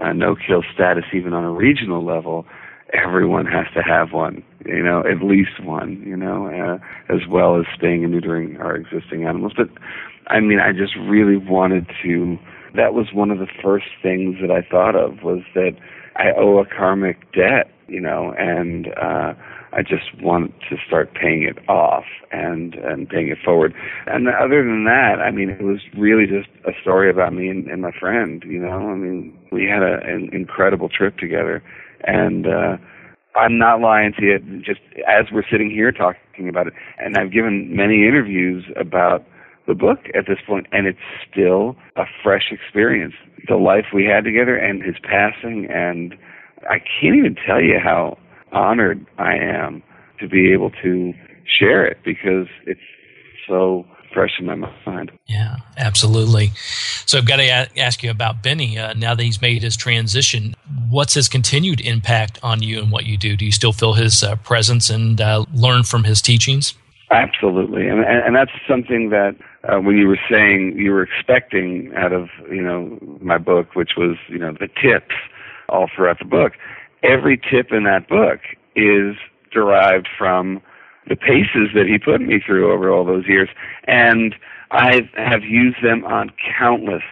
uh, 0.00 0.12
no 0.12 0.34
kill 0.34 0.62
status 0.74 1.04
even 1.12 1.32
on 1.32 1.44
a 1.44 1.50
regional 1.52 2.04
level, 2.04 2.46
everyone 2.92 3.46
has 3.46 3.66
to 3.74 3.82
have 3.82 4.12
one. 4.12 4.42
You 4.64 4.82
know, 4.82 5.00
at 5.00 5.24
least 5.24 5.62
one. 5.62 6.02
You 6.06 6.16
know, 6.16 6.46
uh, 6.46 7.14
as 7.14 7.20
well 7.28 7.58
as 7.58 7.66
spaying 7.74 8.04
and 8.04 8.14
neutering 8.14 8.58
our 8.60 8.74
existing 8.74 9.24
animals. 9.24 9.52
But 9.56 9.68
I 10.28 10.40
mean, 10.40 10.58
I 10.60 10.72
just 10.72 10.96
really 10.96 11.36
wanted 11.36 11.86
to. 12.02 12.38
That 12.74 12.92
was 12.92 13.06
one 13.12 13.30
of 13.30 13.38
the 13.38 13.46
first 13.62 13.86
things 14.02 14.36
that 14.40 14.50
I 14.50 14.66
thought 14.68 14.96
of 14.96 15.22
was 15.22 15.42
that 15.54 15.76
I 16.16 16.32
owe 16.36 16.58
a 16.58 16.66
karmic 16.66 17.32
debt, 17.32 17.70
you 17.88 18.00
know, 18.00 18.34
and 18.38 18.88
uh, 18.96 19.34
I 19.72 19.82
just 19.82 20.22
want 20.22 20.54
to 20.70 20.76
start 20.86 21.14
paying 21.14 21.42
it 21.42 21.68
off 21.68 22.04
and 22.30 22.74
and 22.74 23.08
paying 23.08 23.28
it 23.28 23.38
forward. 23.44 23.74
And 24.06 24.28
other 24.28 24.62
than 24.62 24.84
that, 24.84 25.16
I 25.20 25.30
mean, 25.30 25.50
it 25.50 25.62
was 25.62 25.80
really 25.98 26.26
just 26.26 26.48
a 26.64 26.72
story 26.80 27.10
about 27.10 27.32
me 27.32 27.48
and, 27.48 27.66
and 27.66 27.82
my 27.82 27.90
friend. 27.90 28.42
You 28.46 28.60
know, 28.60 28.90
I 28.90 28.94
mean, 28.94 29.36
we 29.50 29.64
had 29.64 29.82
a, 29.82 29.98
an 30.04 30.30
incredible 30.32 30.88
trip 30.88 31.18
together, 31.18 31.62
and 32.04 32.46
uh, 32.46 32.76
I'm 33.34 33.58
not 33.58 33.80
lying 33.80 34.12
to 34.18 34.24
you. 34.24 34.38
Just 34.64 34.80
as 35.08 35.26
we're 35.32 35.48
sitting 35.50 35.70
here 35.70 35.90
talking 35.90 36.48
about 36.48 36.68
it, 36.68 36.74
and 36.98 37.16
I've 37.16 37.32
given 37.32 37.74
many 37.74 38.06
interviews 38.06 38.64
about 38.76 39.24
the 39.66 39.74
book 39.74 39.98
at 40.14 40.26
this 40.26 40.38
point, 40.46 40.66
and 40.72 40.86
it's 40.86 40.98
still 41.30 41.76
a 41.96 42.04
fresh 42.22 42.50
experience. 42.50 43.14
The 43.48 43.56
life 43.56 43.86
we 43.94 44.04
had 44.04 44.24
together 44.24 44.56
and 44.56 44.82
his 44.82 44.96
passing, 45.02 45.66
and 45.70 46.14
I 46.68 46.78
can't 46.78 47.16
even 47.16 47.36
tell 47.46 47.60
you 47.60 47.78
how 47.82 48.18
honored 48.52 49.06
I 49.18 49.36
am 49.36 49.82
to 50.20 50.28
be 50.28 50.52
able 50.52 50.70
to 50.82 51.12
share 51.58 51.86
it 51.86 51.98
because 52.04 52.46
it's 52.66 52.80
so 53.48 53.84
fresh 54.12 54.38
in 54.38 54.46
my 54.46 54.54
mind. 54.86 55.10
Yeah, 55.26 55.56
absolutely. 55.76 56.52
So 57.06 57.18
I've 57.18 57.26
got 57.26 57.36
to 57.36 57.48
ask 57.78 58.02
you 58.02 58.10
about 58.10 58.42
Benny. 58.42 58.78
Uh, 58.78 58.94
now 58.94 59.14
that 59.14 59.22
he's 59.22 59.42
made 59.42 59.62
his 59.62 59.76
transition, 59.76 60.54
what's 60.88 61.14
his 61.14 61.28
continued 61.28 61.80
impact 61.80 62.38
on 62.42 62.62
you 62.62 62.78
and 62.78 62.92
what 62.92 63.06
you 63.06 63.18
do? 63.18 63.36
Do 63.36 63.44
you 63.44 63.52
still 63.52 63.72
feel 63.72 63.94
his 63.94 64.22
uh, 64.22 64.36
presence 64.36 64.88
and 64.88 65.20
uh, 65.20 65.44
learn 65.52 65.82
from 65.82 66.04
his 66.04 66.22
teachings? 66.22 66.74
Absolutely, 67.10 67.86
and 67.86 68.00
and, 68.04 68.34
that's 68.34 68.50
something 68.68 69.10
that 69.10 69.36
uh, 69.64 69.78
when 69.78 69.96
you 69.96 70.08
were 70.08 70.18
saying 70.30 70.74
you 70.78 70.90
were 70.90 71.02
expecting 71.02 71.92
out 71.94 72.12
of 72.12 72.28
you 72.50 72.62
know 72.62 72.98
my 73.20 73.36
book, 73.36 73.74
which 73.74 73.92
was 73.96 74.16
you 74.28 74.38
know 74.38 74.52
the 74.52 74.68
tips 74.68 75.14
all 75.68 75.88
throughout 75.94 76.18
the 76.18 76.24
book. 76.24 76.52
Every 77.02 77.36
tip 77.36 77.72
in 77.72 77.84
that 77.84 78.08
book 78.08 78.40
is 78.74 79.16
derived 79.52 80.08
from 80.16 80.62
the 81.06 81.14
paces 81.16 81.68
that 81.74 81.86
he 81.86 81.98
put 81.98 82.22
me 82.22 82.40
through 82.44 82.72
over 82.72 82.90
all 82.90 83.04
those 83.04 83.26
years, 83.28 83.50
and 83.86 84.34
I 84.70 85.02
have 85.16 85.44
used 85.44 85.84
them 85.84 86.04
on 86.06 86.32
countless 86.58 87.02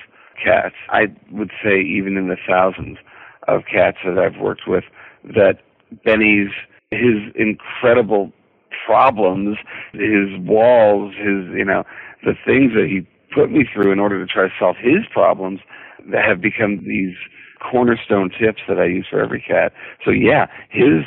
cats. 0.43 0.75
I 0.89 1.15
would 1.31 1.51
say 1.63 1.81
even 1.81 2.17
in 2.17 2.29
the 2.29 2.39
thousands 2.49 2.97
of 3.49 3.63
cats 3.71 3.99
that 4.05 4.19
I've 4.19 4.41
worked 4.41 4.67
with. 4.67 4.85
That 5.25 5.59
Benny's 6.05 6.51
his 6.91 7.33
incredible 7.35 8.33
problems, 8.87 9.59
his 9.93 10.37
walls, 10.38 11.14
his 11.14 11.47
you 11.55 11.64
know 11.64 11.85
the 12.25 12.35
things 12.47 12.73
that 12.75 12.87
he 12.87 13.07
put 13.35 13.50
me 13.50 13.64
through 13.73 13.93
in 13.93 13.99
order 13.99 14.25
to 14.25 14.33
try 14.33 14.45
to 14.45 14.55
solve 14.59 14.76
his 14.76 15.07
problems 15.11 15.61
that 16.11 16.25
have 16.25 16.41
become 16.41 16.85
these 16.85 17.17
cornerstone 17.61 18.31
tips 18.31 18.62
that 18.69 18.79
I 18.79 18.87
use 18.87 19.07
for 19.09 19.21
every 19.21 19.41
cat. 19.41 19.73
So 20.05 20.11
yeah, 20.11 20.47
his 20.71 21.05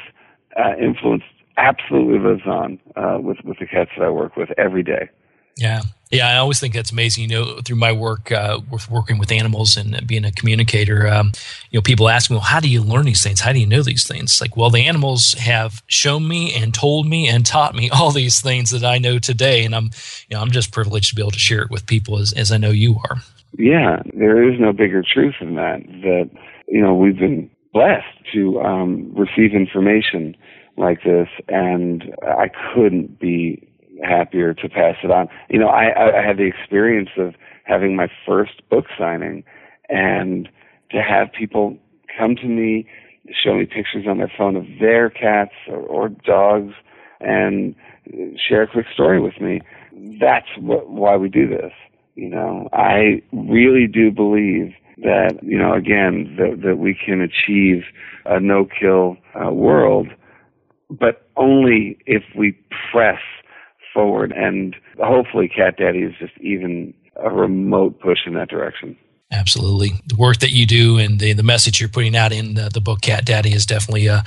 uh, 0.57 0.75
influence 0.81 1.23
absolutely 1.57 2.19
lives 2.19 2.45
on 2.45 2.79
uh, 2.95 3.19
with 3.19 3.37
with 3.43 3.59
the 3.59 3.65
cats 3.65 3.91
that 3.97 4.05
I 4.05 4.09
work 4.09 4.35
with 4.35 4.49
every 4.57 4.83
day. 4.83 5.09
Yeah. 5.57 5.81
Yeah, 6.11 6.29
I 6.29 6.37
always 6.37 6.59
think 6.59 6.73
that's 6.73 6.91
amazing. 6.91 7.23
You 7.23 7.29
know, 7.29 7.61
through 7.61 7.77
my 7.77 7.91
work 7.91 8.31
uh, 8.31 8.59
with 8.69 8.89
working 8.89 9.17
with 9.17 9.31
animals 9.31 9.75
and 9.75 10.05
being 10.05 10.23
a 10.23 10.31
communicator, 10.31 11.07
um, 11.07 11.31
you 11.71 11.77
know, 11.77 11.81
people 11.81 12.09
ask 12.09 12.29
me, 12.29 12.35
"Well, 12.35 12.43
how 12.43 12.59
do 12.59 12.69
you 12.69 12.81
learn 12.81 13.05
these 13.05 13.23
things? 13.23 13.39
How 13.39 13.51
do 13.51 13.59
you 13.59 13.65
know 13.65 13.81
these 13.81 14.07
things?" 14.07 14.39
Like, 14.39 14.55
well, 14.55 14.69
the 14.69 14.85
animals 14.85 15.33
have 15.33 15.83
shown 15.87 16.27
me 16.27 16.53
and 16.53 16.73
told 16.73 17.07
me 17.07 17.27
and 17.27 17.45
taught 17.45 17.75
me 17.75 17.89
all 17.93 18.11
these 18.11 18.39
things 18.39 18.69
that 18.69 18.83
I 18.83 18.99
know 18.99 19.17
today, 19.17 19.65
and 19.65 19.75
I'm, 19.75 19.85
you 20.29 20.35
know, 20.35 20.41
I'm 20.41 20.51
just 20.51 20.71
privileged 20.71 21.09
to 21.09 21.15
be 21.15 21.21
able 21.21 21.31
to 21.31 21.39
share 21.39 21.63
it 21.63 21.71
with 21.71 21.87
people 21.87 22.19
as, 22.19 22.33
as 22.33 22.51
I 22.51 22.57
know 22.57 22.69
you 22.69 22.97
are. 23.09 23.17
Yeah, 23.57 24.03
there 24.13 24.47
is 24.47 24.59
no 24.59 24.73
bigger 24.73 25.01
truth 25.01 25.35
than 25.39 25.55
that. 25.55 25.81
That 26.03 26.29
you 26.67 26.81
know, 26.81 26.93
we've 26.93 27.17
been 27.17 27.49
blessed 27.73 28.05
to 28.33 28.61
um, 28.61 29.11
receive 29.15 29.55
information 29.55 30.35
like 30.77 31.03
this, 31.03 31.29
and 31.47 32.15
I 32.21 32.51
couldn't 32.73 33.19
be 33.19 33.67
happier 34.03 34.53
to 34.53 34.69
pass 34.69 34.95
it 35.03 35.11
on. 35.11 35.27
You 35.49 35.59
know, 35.59 35.67
I, 35.67 36.19
I 36.19 36.25
had 36.25 36.37
the 36.37 36.45
experience 36.45 37.09
of 37.17 37.35
having 37.63 37.95
my 37.95 38.07
first 38.25 38.67
book 38.69 38.85
signing 38.97 39.43
and 39.89 40.49
to 40.91 41.01
have 41.01 41.31
people 41.31 41.77
come 42.17 42.35
to 42.35 42.47
me, 42.47 42.87
show 43.31 43.55
me 43.55 43.65
pictures 43.65 44.05
on 44.07 44.17
their 44.17 44.31
phone 44.37 44.55
of 44.55 44.65
their 44.79 45.09
cats 45.09 45.53
or, 45.67 45.77
or 45.77 46.09
dogs 46.09 46.73
and 47.19 47.75
share 48.37 48.63
a 48.63 48.67
quick 48.67 48.85
story 48.93 49.19
with 49.19 49.39
me. 49.41 49.61
That's 50.19 50.47
what, 50.59 50.89
why 50.89 51.15
we 51.15 51.29
do 51.29 51.47
this. 51.47 51.71
You 52.15 52.29
know, 52.29 52.69
I 52.71 53.21
really 53.33 53.87
do 53.87 54.11
believe 54.11 54.73
that, 54.97 55.39
you 55.41 55.57
know, 55.57 55.73
again, 55.73 56.35
that, 56.37 56.61
that 56.65 56.77
we 56.77 56.93
can 56.93 57.19
achieve 57.21 57.83
a 58.25 58.39
no-kill 58.39 59.17
uh, 59.35 59.51
world, 59.51 60.07
but 60.89 61.27
only 61.35 61.97
if 62.05 62.23
we 62.37 62.57
press 62.91 63.19
forward. 63.95 64.31
And 64.31 64.75
hopefully, 64.99 65.47
Cat 65.47 65.77
Daddy 65.77 66.03
is 66.03 66.13
just 66.19 66.37
even 66.39 66.93
a 67.15 67.31
remote 67.31 67.99
push 67.99 68.19
in 68.27 68.33
that 68.35 68.49
direction. 68.49 68.95
Absolutely. 69.31 69.89
The 70.05 70.15
work 70.15 70.37
that 70.37 70.51
you 70.51 70.67
do 70.67 70.99
and 70.99 71.19
the, 71.19 71.33
the 71.33 71.43
message 71.43 71.79
you're 71.79 71.89
putting 71.89 72.15
out 72.15 72.31
in 72.31 72.53
the, 72.53 72.69
the 72.71 72.79
book 72.79 73.01
Cat 73.01 73.25
Daddy 73.25 73.53
is 73.53 73.65
definitely 73.65 74.07
uh, 74.07 74.21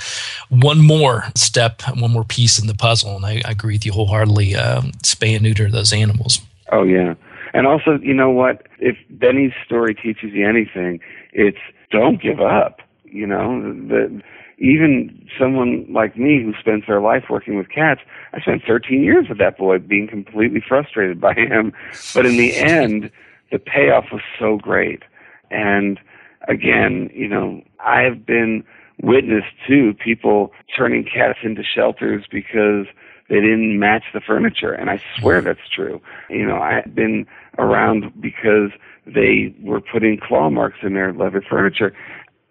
one 0.49 0.81
more 0.81 1.23
step, 1.35 1.81
one 1.97 2.11
more 2.11 2.25
piece 2.25 2.59
in 2.59 2.67
the 2.67 2.75
puzzle. 2.75 3.15
And 3.15 3.25
I, 3.25 3.41
I 3.45 3.51
agree 3.51 3.75
with 3.75 3.85
you 3.85 3.93
wholeheartedly. 3.93 4.55
Uh, 4.55 4.81
spay 5.03 5.35
and 5.35 5.43
neuter 5.43 5.71
those 5.71 5.93
animals. 5.93 6.41
Oh, 6.71 6.83
yeah. 6.83 7.13
And 7.53 7.65
also, 7.65 7.97
you 8.01 8.13
know 8.13 8.29
what? 8.29 8.67
If 8.79 8.97
Benny's 9.09 9.53
story 9.65 9.95
teaches 9.95 10.33
you 10.33 10.47
anything, 10.47 10.99
it's 11.31 11.57
don't 11.91 12.21
give 12.21 12.41
up. 12.41 12.81
You 13.05 13.25
know, 13.25 13.61
the, 13.63 14.21
even 14.59 15.27
someone 15.39 15.85
like 15.89 16.17
me 16.17 16.43
who 16.43 16.53
spends 16.59 16.85
their 16.85 17.01
life 17.01 17.25
working 17.29 17.57
with 17.57 17.69
cats, 17.69 18.01
I 18.33 18.41
spent 18.41 18.63
13 18.67 19.03
years 19.03 19.27
with 19.29 19.37
that 19.37 19.57
boy 19.57 19.79
being 19.79 20.07
completely 20.07 20.61
frustrated 20.65 21.19
by 21.19 21.33
him. 21.33 21.73
But 22.13 22.25
in 22.25 22.37
the 22.37 22.55
end, 22.55 23.09
the 23.51 23.59
payoff 23.59 24.05
was 24.11 24.21
so 24.37 24.57
great. 24.57 25.03
And 25.49 25.99
again, 26.47 27.09
you 27.13 27.27
know, 27.27 27.61
I've 27.79 28.25
been 28.25 28.63
witness 29.01 29.45
to 29.67 29.93
people 29.93 30.51
turning 30.75 31.05
cats 31.05 31.39
into 31.43 31.63
shelters 31.63 32.25
because 32.29 32.85
they 33.29 33.35
didn't 33.35 33.79
match 33.79 34.03
the 34.13 34.19
furniture. 34.19 34.73
And 34.73 34.89
I 34.89 35.01
swear 35.17 35.37
mm-hmm. 35.37 35.47
that's 35.47 35.69
true. 35.73 36.01
You 36.29 36.45
know, 36.45 36.57
I've 36.57 36.93
been 36.93 37.25
around 37.57 38.11
because 38.19 38.71
they 39.05 39.55
were 39.61 39.79
putting 39.79 40.19
claw 40.19 40.49
marks 40.49 40.79
in 40.83 40.95
their 40.95 41.13
leather 41.13 41.41
furniture. 41.41 41.93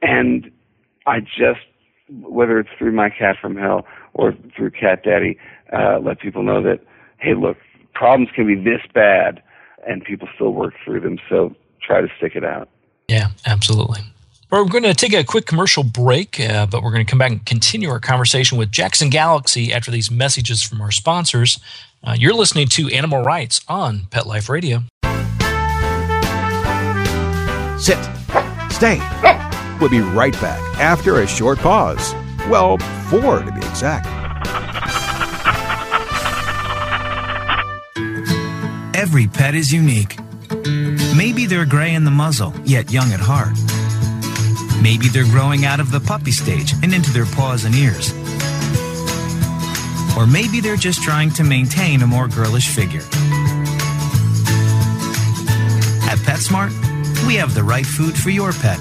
And 0.00 0.50
I 1.06 1.20
just 1.20 1.60
whether 2.10 2.58
it's 2.58 2.70
through 2.78 2.92
my 2.92 3.10
cat 3.10 3.36
from 3.40 3.56
hell 3.56 3.86
or 4.14 4.34
through 4.56 4.70
cat 4.70 5.02
daddy 5.04 5.38
uh, 5.72 5.98
let 5.98 6.20
people 6.20 6.42
know 6.42 6.62
that 6.62 6.80
hey 7.18 7.34
look 7.34 7.56
problems 7.94 8.30
can 8.34 8.46
be 8.46 8.54
this 8.54 8.80
bad 8.94 9.42
and 9.86 10.04
people 10.04 10.28
still 10.34 10.52
work 10.52 10.74
through 10.84 11.00
them 11.00 11.18
so 11.28 11.54
try 11.82 12.00
to 12.00 12.08
stick 12.16 12.34
it 12.34 12.44
out 12.44 12.68
yeah 13.08 13.28
absolutely 13.46 14.00
well, 14.50 14.64
we're 14.64 14.70
going 14.70 14.84
to 14.84 14.94
take 14.94 15.12
a 15.12 15.24
quick 15.24 15.44
commercial 15.44 15.84
break, 15.84 16.40
uh, 16.40 16.64
but 16.64 16.82
we're 16.82 16.90
going 16.90 17.04
to 17.04 17.10
come 17.10 17.18
back 17.18 17.32
and 17.32 17.44
continue 17.44 17.90
our 17.90 18.00
conversation 18.00 18.56
with 18.56 18.72
Jackson 18.72 19.10
Galaxy 19.10 19.74
after 19.74 19.90
these 19.90 20.10
messages 20.10 20.62
from 20.62 20.80
our 20.80 20.90
sponsors. 20.90 21.60
Uh, 22.02 22.16
you're 22.18 22.32
listening 22.32 22.66
to 22.68 22.88
Animal 22.88 23.22
Writes 23.22 23.60
on 23.68 24.06
Pet 24.10 24.26
Life 24.26 24.48
Radio. 24.48 24.84
Sit. 27.78 27.98
Stay. 28.70 29.46
We'll 29.80 29.90
be 29.90 30.00
right 30.00 30.32
back 30.40 30.60
after 30.78 31.20
a 31.20 31.26
short 31.26 31.58
pause. 31.58 32.12
Well, 32.48 32.78
four 33.08 33.40
to 33.40 33.52
be 33.52 33.60
exact. 33.60 34.06
Every 38.96 39.28
pet 39.28 39.54
is 39.54 39.72
unique. 39.72 40.18
Maybe 41.16 41.46
they're 41.46 41.64
gray 41.64 41.94
in 41.94 42.04
the 42.04 42.10
muzzle, 42.10 42.52
yet 42.64 42.90
young 42.90 43.12
at 43.12 43.20
heart. 43.20 43.56
Maybe 44.82 45.08
they're 45.08 45.24
growing 45.24 45.64
out 45.64 45.78
of 45.78 45.92
the 45.92 46.00
puppy 46.00 46.32
stage 46.32 46.72
and 46.82 46.92
into 46.92 47.12
their 47.12 47.26
paws 47.26 47.64
and 47.64 47.74
ears. 47.74 48.12
Or 50.16 50.26
maybe 50.26 50.60
they're 50.60 50.76
just 50.76 51.02
trying 51.02 51.30
to 51.30 51.44
maintain 51.44 52.02
a 52.02 52.06
more 52.06 52.26
girlish 52.26 52.68
figure. 52.68 53.02
At 56.10 56.18
PetSmart, 56.26 56.72
we 57.26 57.36
have 57.36 57.54
the 57.54 57.62
right 57.62 57.86
food 57.86 58.16
for 58.16 58.30
your 58.30 58.52
pet 58.52 58.80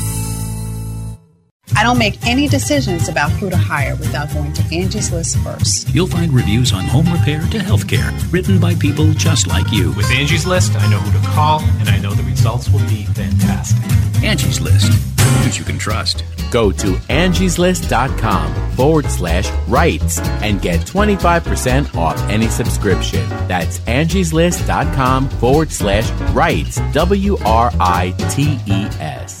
I 1.75 1.83
don't 1.83 1.97
make 1.97 2.25
any 2.25 2.47
decisions 2.47 3.09
about 3.09 3.31
who 3.31 3.49
to 3.49 3.57
hire 3.57 3.95
without 3.95 4.31
going 4.33 4.53
to 4.53 4.61
Angie's 4.75 5.11
List 5.11 5.37
first. 5.39 5.89
You'll 5.93 6.07
find 6.07 6.33
reviews 6.33 6.73
on 6.73 6.85
home 6.85 7.11
repair 7.11 7.41
to 7.41 7.57
healthcare, 7.57 8.11
written 8.31 8.59
by 8.59 8.75
people 8.75 9.11
just 9.13 9.47
like 9.47 9.71
you. 9.71 9.91
With 9.93 10.09
Angie's 10.11 10.45
List, 10.45 10.75
I 10.75 10.89
know 10.89 10.99
who 10.99 11.19
to 11.19 11.27
call, 11.29 11.61
and 11.79 11.89
I 11.89 11.99
know 11.99 12.13
the 12.13 12.23
results 12.23 12.69
will 12.69 12.87
be 12.87 13.05
fantastic. 13.05 13.83
Angie's 14.23 14.61
List, 14.61 14.91
who 15.19 15.49
you 15.59 15.63
can 15.63 15.79
trust. 15.79 16.23
Go 16.51 16.71
to 16.71 16.93
angieslist.com 17.09 18.71
forward 18.71 19.05
slash 19.05 19.49
writes 19.67 20.19
and 20.19 20.61
get 20.61 20.81
25% 20.81 21.95
off 21.95 22.19
any 22.29 22.47
subscription. 22.47 23.27
That's 23.47 23.79
angieslist.com 23.79 25.29
forward 25.29 25.71
slash 25.71 26.11
writes, 26.33 26.79
W 26.91 27.37
R 27.45 27.71
I 27.79 28.13
T 28.29 28.59
E 28.67 28.85
S. 28.99 29.40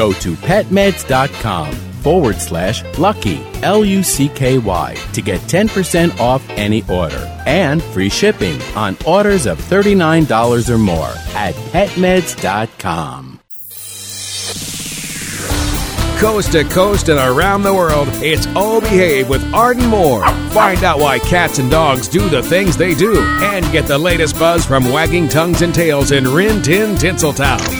Go 0.00 0.14
to 0.14 0.32
petmeds.com 0.32 1.72
forward 2.00 2.36
slash 2.36 2.82
lucky, 2.96 3.44
L 3.62 3.84
U 3.84 4.02
C 4.02 4.30
K 4.30 4.56
Y, 4.56 4.96
to 5.12 5.20
get 5.20 5.42
10% 5.42 6.18
off 6.18 6.42
any 6.52 6.82
order 6.88 7.18
and 7.44 7.82
free 7.82 8.08
shipping 8.08 8.62
on 8.74 8.96
orders 9.04 9.44
of 9.44 9.58
$39 9.58 10.70
or 10.70 10.78
more 10.78 11.12
at 11.34 11.54
petmeds.com. 11.74 13.40
Coast 16.18 16.52
to 16.52 16.64
coast 16.64 17.10
and 17.10 17.20
around 17.20 17.62
the 17.62 17.74
world, 17.74 18.08
it's 18.22 18.46
All 18.56 18.80
Behave 18.80 19.28
with 19.28 19.44
Arden 19.52 19.86
Moore. 19.86 20.26
Find 20.52 20.82
out 20.82 20.98
why 20.98 21.18
cats 21.18 21.58
and 21.58 21.70
dogs 21.70 22.08
do 22.08 22.26
the 22.30 22.42
things 22.42 22.74
they 22.74 22.94
do 22.94 23.20
and 23.42 23.70
get 23.70 23.86
the 23.86 23.98
latest 23.98 24.38
buzz 24.38 24.64
from 24.64 24.90
wagging 24.90 25.28
tongues 25.28 25.60
and 25.60 25.74
tails 25.74 26.10
in 26.10 26.24
Rin 26.24 26.62
Tin 26.62 26.94
Tinseltown. 26.94 27.79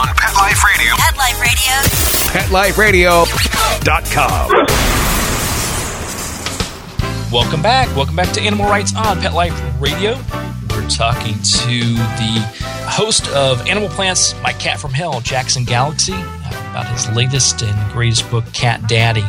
Life 0.51 0.65
Radio. 0.65 0.95
Pet 0.97 1.15
Life 2.51 2.77
Radio. 2.77 3.23
PetLifeRadio.com. 3.23 4.51
Welcome 7.31 7.61
back. 7.61 7.87
Welcome 7.95 8.17
back 8.17 8.33
to 8.33 8.41
Animal 8.41 8.65
Writes 8.65 8.93
on 8.93 9.21
Pet 9.21 9.33
Life 9.33 9.57
Radio. 9.79 10.17
We're 10.69 10.89
talking 10.89 11.35
to 11.35 11.93
the 11.93 12.45
host 12.85 13.29
of 13.29 13.65
Animal 13.65 13.87
Planet's, 13.87 14.35
My 14.41 14.51
Cat 14.51 14.77
from 14.77 14.91
Hell, 14.91 15.21
Jackson 15.21 15.63
Galaxy, 15.63 16.11
about 16.11 16.85
his 16.87 17.09
latest 17.15 17.61
and 17.61 17.93
greatest 17.93 18.29
book, 18.29 18.43
Cat 18.51 18.89
Daddy. 18.89 19.23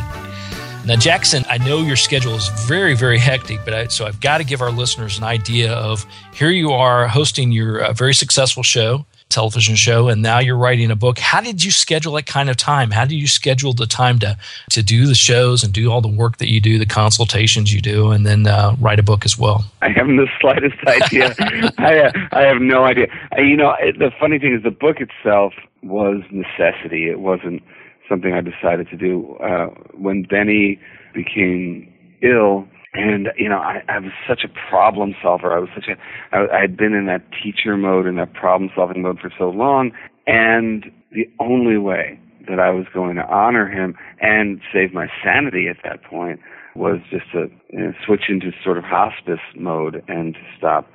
Now, 0.85 0.97
Jackson, 0.97 1.45
I 1.49 1.59
know 1.59 1.83
your 1.83 1.95
schedule 1.95 2.35
is 2.35 2.49
very, 2.67 2.95
very 2.97 3.19
hectic, 3.19 3.61
but 3.65 3.75
I, 3.75 3.87
so 3.87 4.07
I've 4.07 4.19
got 4.19 4.39
to 4.39 4.45
give 4.45 4.61
our 4.61 4.73
listeners 4.73 5.19
an 5.19 5.25
idea 5.25 5.73
of 5.73 6.05
here 6.35 6.51
you 6.51 6.73
are 6.73 7.07
hosting 7.07 7.53
your 7.53 7.81
uh, 7.85 7.93
very 7.93 8.13
successful 8.15 8.65
show, 8.65 9.07
television 9.33 9.75
show, 9.75 10.09
and 10.09 10.23
now 10.23 10.39
you're 10.39 10.57
writing 10.57 10.91
a 10.91 10.97
book. 10.97 11.19
How 11.19 11.41
did 11.41 11.65
you 11.65 11.71
schedule 11.71 12.13
that 12.15 12.27
kind 12.27 12.51
of 12.51 12.57
time? 12.57 12.91
How 12.91 13.05
do 13.05 13.17
you 13.17 13.27
schedule 13.27 13.73
the 13.73 13.87
time 13.87 14.19
to 14.21 14.37
to 14.71 14.83
do 14.83 15.07
the 15.07 15.15
shows 15.15 15.65
and 15.65 15.73
do 15.73 15.91
all 15.91 16.01
the 16.01 16.09
work 16.09 16.39
that 16.39 16.51
you 16.51 16.61
do, 16.61 16.79
the 16.79 16.87
consultations 16.87 17.73
you 17.73 17.81
do, 17.81 18.11
and 18.11 18.27
then 18.27 18.47
uh, 18.47 18.77
write 18.81 18.99
a 18.99 19.03
book 19.03 19.25
as 19.25 19.39
well? 19.39 19.65
I 19.81 19.91
haven't 19.91 20.17
the 20.17 20.29
slightest 20.41 20.77
idea. 20.87 21.35
I 21.79 21.99
uh, 21.99 22.13
I 22.33 22.43
have 22.43 22.61
no 22.61 22.85
idea. 22.85 23.07
Uh, 23.37 23.43
you 23.43 23.57
know, 23.57 23.75
it, 23.81 23.99
the 23.99 24.11
funny 24.21 24.39
thing 24.39 24.55
is, 24.55 24.63
the 24.63 24.71
book 24.71 24.99
itself 25.01 25.55
was 25.83 26.23
necessity. 26.31 27.09
It 27.09 27.21
wasn't 27.21 27.63
something 28.09 28.33
I 28.33 28.41
decided 28.41 28.89
to 28.91 28.97
do 28.97 29.37
uh, 29.37 29.67
when 29.95 30.23
Benny 30.23 30.79
became 31.15 31.93
ill. 32.23 32.67
And 32.95 33.29
you 33.39 33.49
know, 33.49 33.59
I, 33.59 33.83
I 33.89 33.99
was 33.99 34.13
such 34.29 34.43
a 34.45 34.71
problem 34.71 35.15
solver. 35.23 35.57
I 35.57 35.61
was 35.61 35.71
such 35.75 35.87
a, 35.89 36.37
I, 36.37 36.59
I 36.59 36.61
had 36.61 36.77
been 36.77 36.93
in 36.93 37.07
that 37.07 37.23
teacher 37.43 37.77
mode 37.77 38.07
and 38.07 38.19
that 38.19 38.35
problem 38.35 38.71
solving 38.75 39.03
mode 39.03 39.19
for 39.19 39.33
so 39.39 39.49
long, 39.49 39.93
and 40.27 40.87
the 41.11 41.29
only 41.41 41.79
way 41.79 42.19
that 42.49 42.59
I 42.59 42.71
was 42.71 42.87
going 42.93 43.17
to 43.17 43.27
honor 43.27 43.69
him 43.69 43.95
and 44.21 44.61
save 44.73 44.93
my 44.93 45.07
sanity 45.25 45.69
at 45.69 45.77
that 45.85 46.03
point 46.05 46.41
was 46.75 46.99
just 47.11 47.31
to 47.33 47.51
you 47.71 47.79
know, 47.79 47.93
switch 48.05 48.25
into 48.29 48.51
sort 48.65 48.79
of 48.79 48.85
hospice 48.85 49.41
mode 49.57 50.03
and 50.09 50.35
to 50.35 50.41
stop 50.57 50.89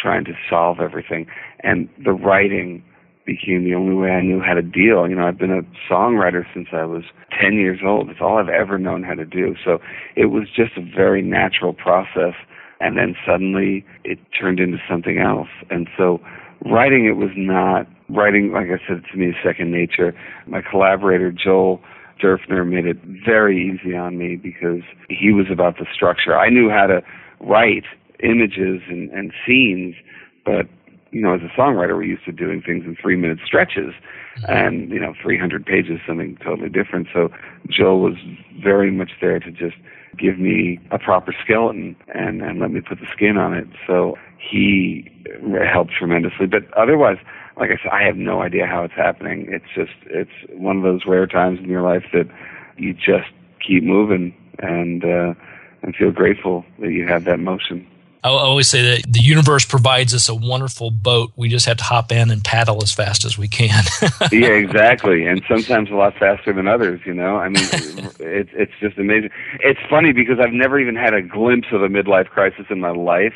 trying 0.00 0.24
to 0.24 0.32
solve 0.48 0.78
everything. 0.80 1.26
And 1.62 1.88
the 2.04 2.12
writing 2.12 2.82
became 3.30 3.62
the 3.62 3.74
only 3.74 3.94
way 3.94 4.10
I 4.10 4.22
knew 4.22 4.40
how 4.40 4.54
to 4.54 4.62
deal. 4.62 5.08
You 5.08 5.14
know, 5.14 5.26
I've 5.28 5.38
been 5.38 5.52
a 5.52 5.62
songwriter 5.88 6.42
since 6.52 6.68
I 6.72 6.84
was 6.84 7.04
10 7.40 7.54
years 7.54 7.78
old. 7.86 8.10
It's 8.10 8.20
all 8.20 8.38
I've 8.38 8.48
ever 8.48 8.76
known 8.76 9.04
how 9.04 9.14
to 9.14 9.24
do. 9.24 9.54
So 9.64 9.78
it 10.16 10.26
was 10.26 10.48
just 10.48 10.76
a 10.76 10.82
very 10.82 11.22
natural 11.22 11.72
process. 11.72 12.34
And 12.80 12.96
then 12.98 13.14
suddenly 13.24 13.84
it 14.02 14.18
turned 14.38 14.58
into 14.58 14.78
something 14.90 15.18
else. 15.18 15.48
And 15.70 15.88
so 15.96 16.18
writing 16.66 17.06
it 17.06 17.16
was 17.16 17.30
not, 17.36 17.86
writing, 18.08 18.52
like 18.52 18.66
I 18.66 18.82
said, 18.88 19.04
to 19.12 19.16
me 19.16 19.32
second 19.44 19.70
nature. 19.70 20.12
My 20.48 20.60
collaborator, 20.68 21.30
Joel, 21.30 21.80
Derfner 22.20 22.68
made 22.68 22.86
it 22.86 22.98
very 23.24 23.56
easy 23.56 23.96
on 23.96 24.18
me 24.18 24.34
because 24.34 24.82
he 25.08 25.32
was 25.32 25.46
about 25.52 25.78
the 25.78 25.86
structure. 25.94 26.36
I 26.36 26.50
knew 26.50 26.68
how 26.68 26.86
to 26.88 27.00
write 27.38 27.84
images 28.22 28.82
and, 28.88 29.08
and 29.10 29.32
scenes, 29.46 29.94
but 30.44 30.66
you 31.12 31.20
know, 31.20 31.34
as 31.34 31.40
a 31.42 31.60
songwriter, 31.60 31.94
we're 31.94 32.04
used 32.04 32.24
to 32.24 32.32
doing 32.32 32.62
things 32.62 32.84
in 32.84 32.96
three 32.96 33.16
minute 33.16 33.38
stretches 33.44 33.94
and, 34.48 34.90
you 34.90 34.98
know, 35.00 35.14
300 35.20 35.66
pages, 35.66 36.00
something 36.06 36.36
totally 36.36 36.68
different. 36.68 37.08
So 37.12 37.30
Joe 37.68 37.96
was 37.96 38.14
very 38.62 38.90
much 38.90 39.12
there 39.20 39.40
to 39.40 39.50
just 39.50 39.76
give 40.16 40.38
me 40.38 40.78
a 40.90 40.98
proper 40.98 41.34
skeleton 41.42 41.96
and, 42.14 42.42
and 42.42 42.60
let 42.60 42.70
me 42.70 42.80
put 42.80 43.00
the 43.00 43.06
skin 43.12 43.36
on 43.36 43.54
it. 43.54 43.66
So 43.86 44.16
he 44.38 45.10
helped 45.72 45.92
tremendously. 45.92 46.46
But 46.46 46.72
otherwise, 46.74 47.18
like 47.56 47.70
I 47.70 47.82
said, 47.82 47.92
I 47.92 48.02
have 48.02 48.16
no 48.16 48.42
idea 48.42 48.66
how 48.66 48.84
it's 48.84 48.94
happening. 48.94 49.46
It's 49.50 49.66
just, 49.74 49.92
it's 50.06 50.30
one 50.52 50.76
of 50.76 50.82
those 50.82 51.02
rare 51.06 51.26
times 51.26 51.58
in 51.58 51.68
your 51.68 51.82
life 51.82 52.04
that 52.12 52.28
you 52.76 52.94
just 52.94 53.30
keep 53.66 53.82
moving 53.82 54.34
and, 54.60 55.04
uh, 55.04 55.34
and 55.82 55.94
feel 55.96 56.12
grateful 56.12 56.64
that 56.78 56.92
you 56.92 57.06
have 57.06 57.24
that 57.24 57.40
motion. 57.40 57.86
I 58.22 58.28
always 58.28 58.68
say 58.68 58.82
that 58.82 59.10
the 59.10 59.20
universe 59.20 59.64
provides 59.64 60.12
us 60.12 60.28
a 60.28 60.34
wonderful 60.34 60.90
boat. 60.90 61.32
We 61.36 61.48
just 61.48 61.64
have 61.66 61.78
to 61.78 61.84
hop 61.84 62.12
in 62.12 62.30
and 62.30 62.44
paddle 62.44 62.82
as 62.82 62.92
fast 62.92 63.24
as 63.24 63.38
we 63.38 63.48
can. 63.48 63.82
yeah, 64.32 64.48
exactly, 64.48 65.26
and 65.26 65.42
sometimes 65.48 65.90
a 65.90 65.94
lot 65.94 66.14
faster 66.18 66.52
than 66.52 66.68
others. 66.68 67.00
You 67.06 67.14
know, 67.14 67.36
I 67.36 67.48
mean, 67.48 67.64
it's 68.20 68.50
it's 68.52 68.72
just 68.78 68.98
amazing. 68.98 69.30
It's 69.60 69.80
funny 69.88 70.12
because 70.12 70.38
I've 70.38 70.52
never 70.52 70.78
even 70.78 70.96
had 70.96 71.14
a 71.14 71.22
glimpse 71.22 71.68
of 71.72 71.82
a 71.82 71.88
midlife 71.88 72.28
crisis 72.28 72.66
in 72.68 72.80
my 72.80 72.90
life, 72.90 73.34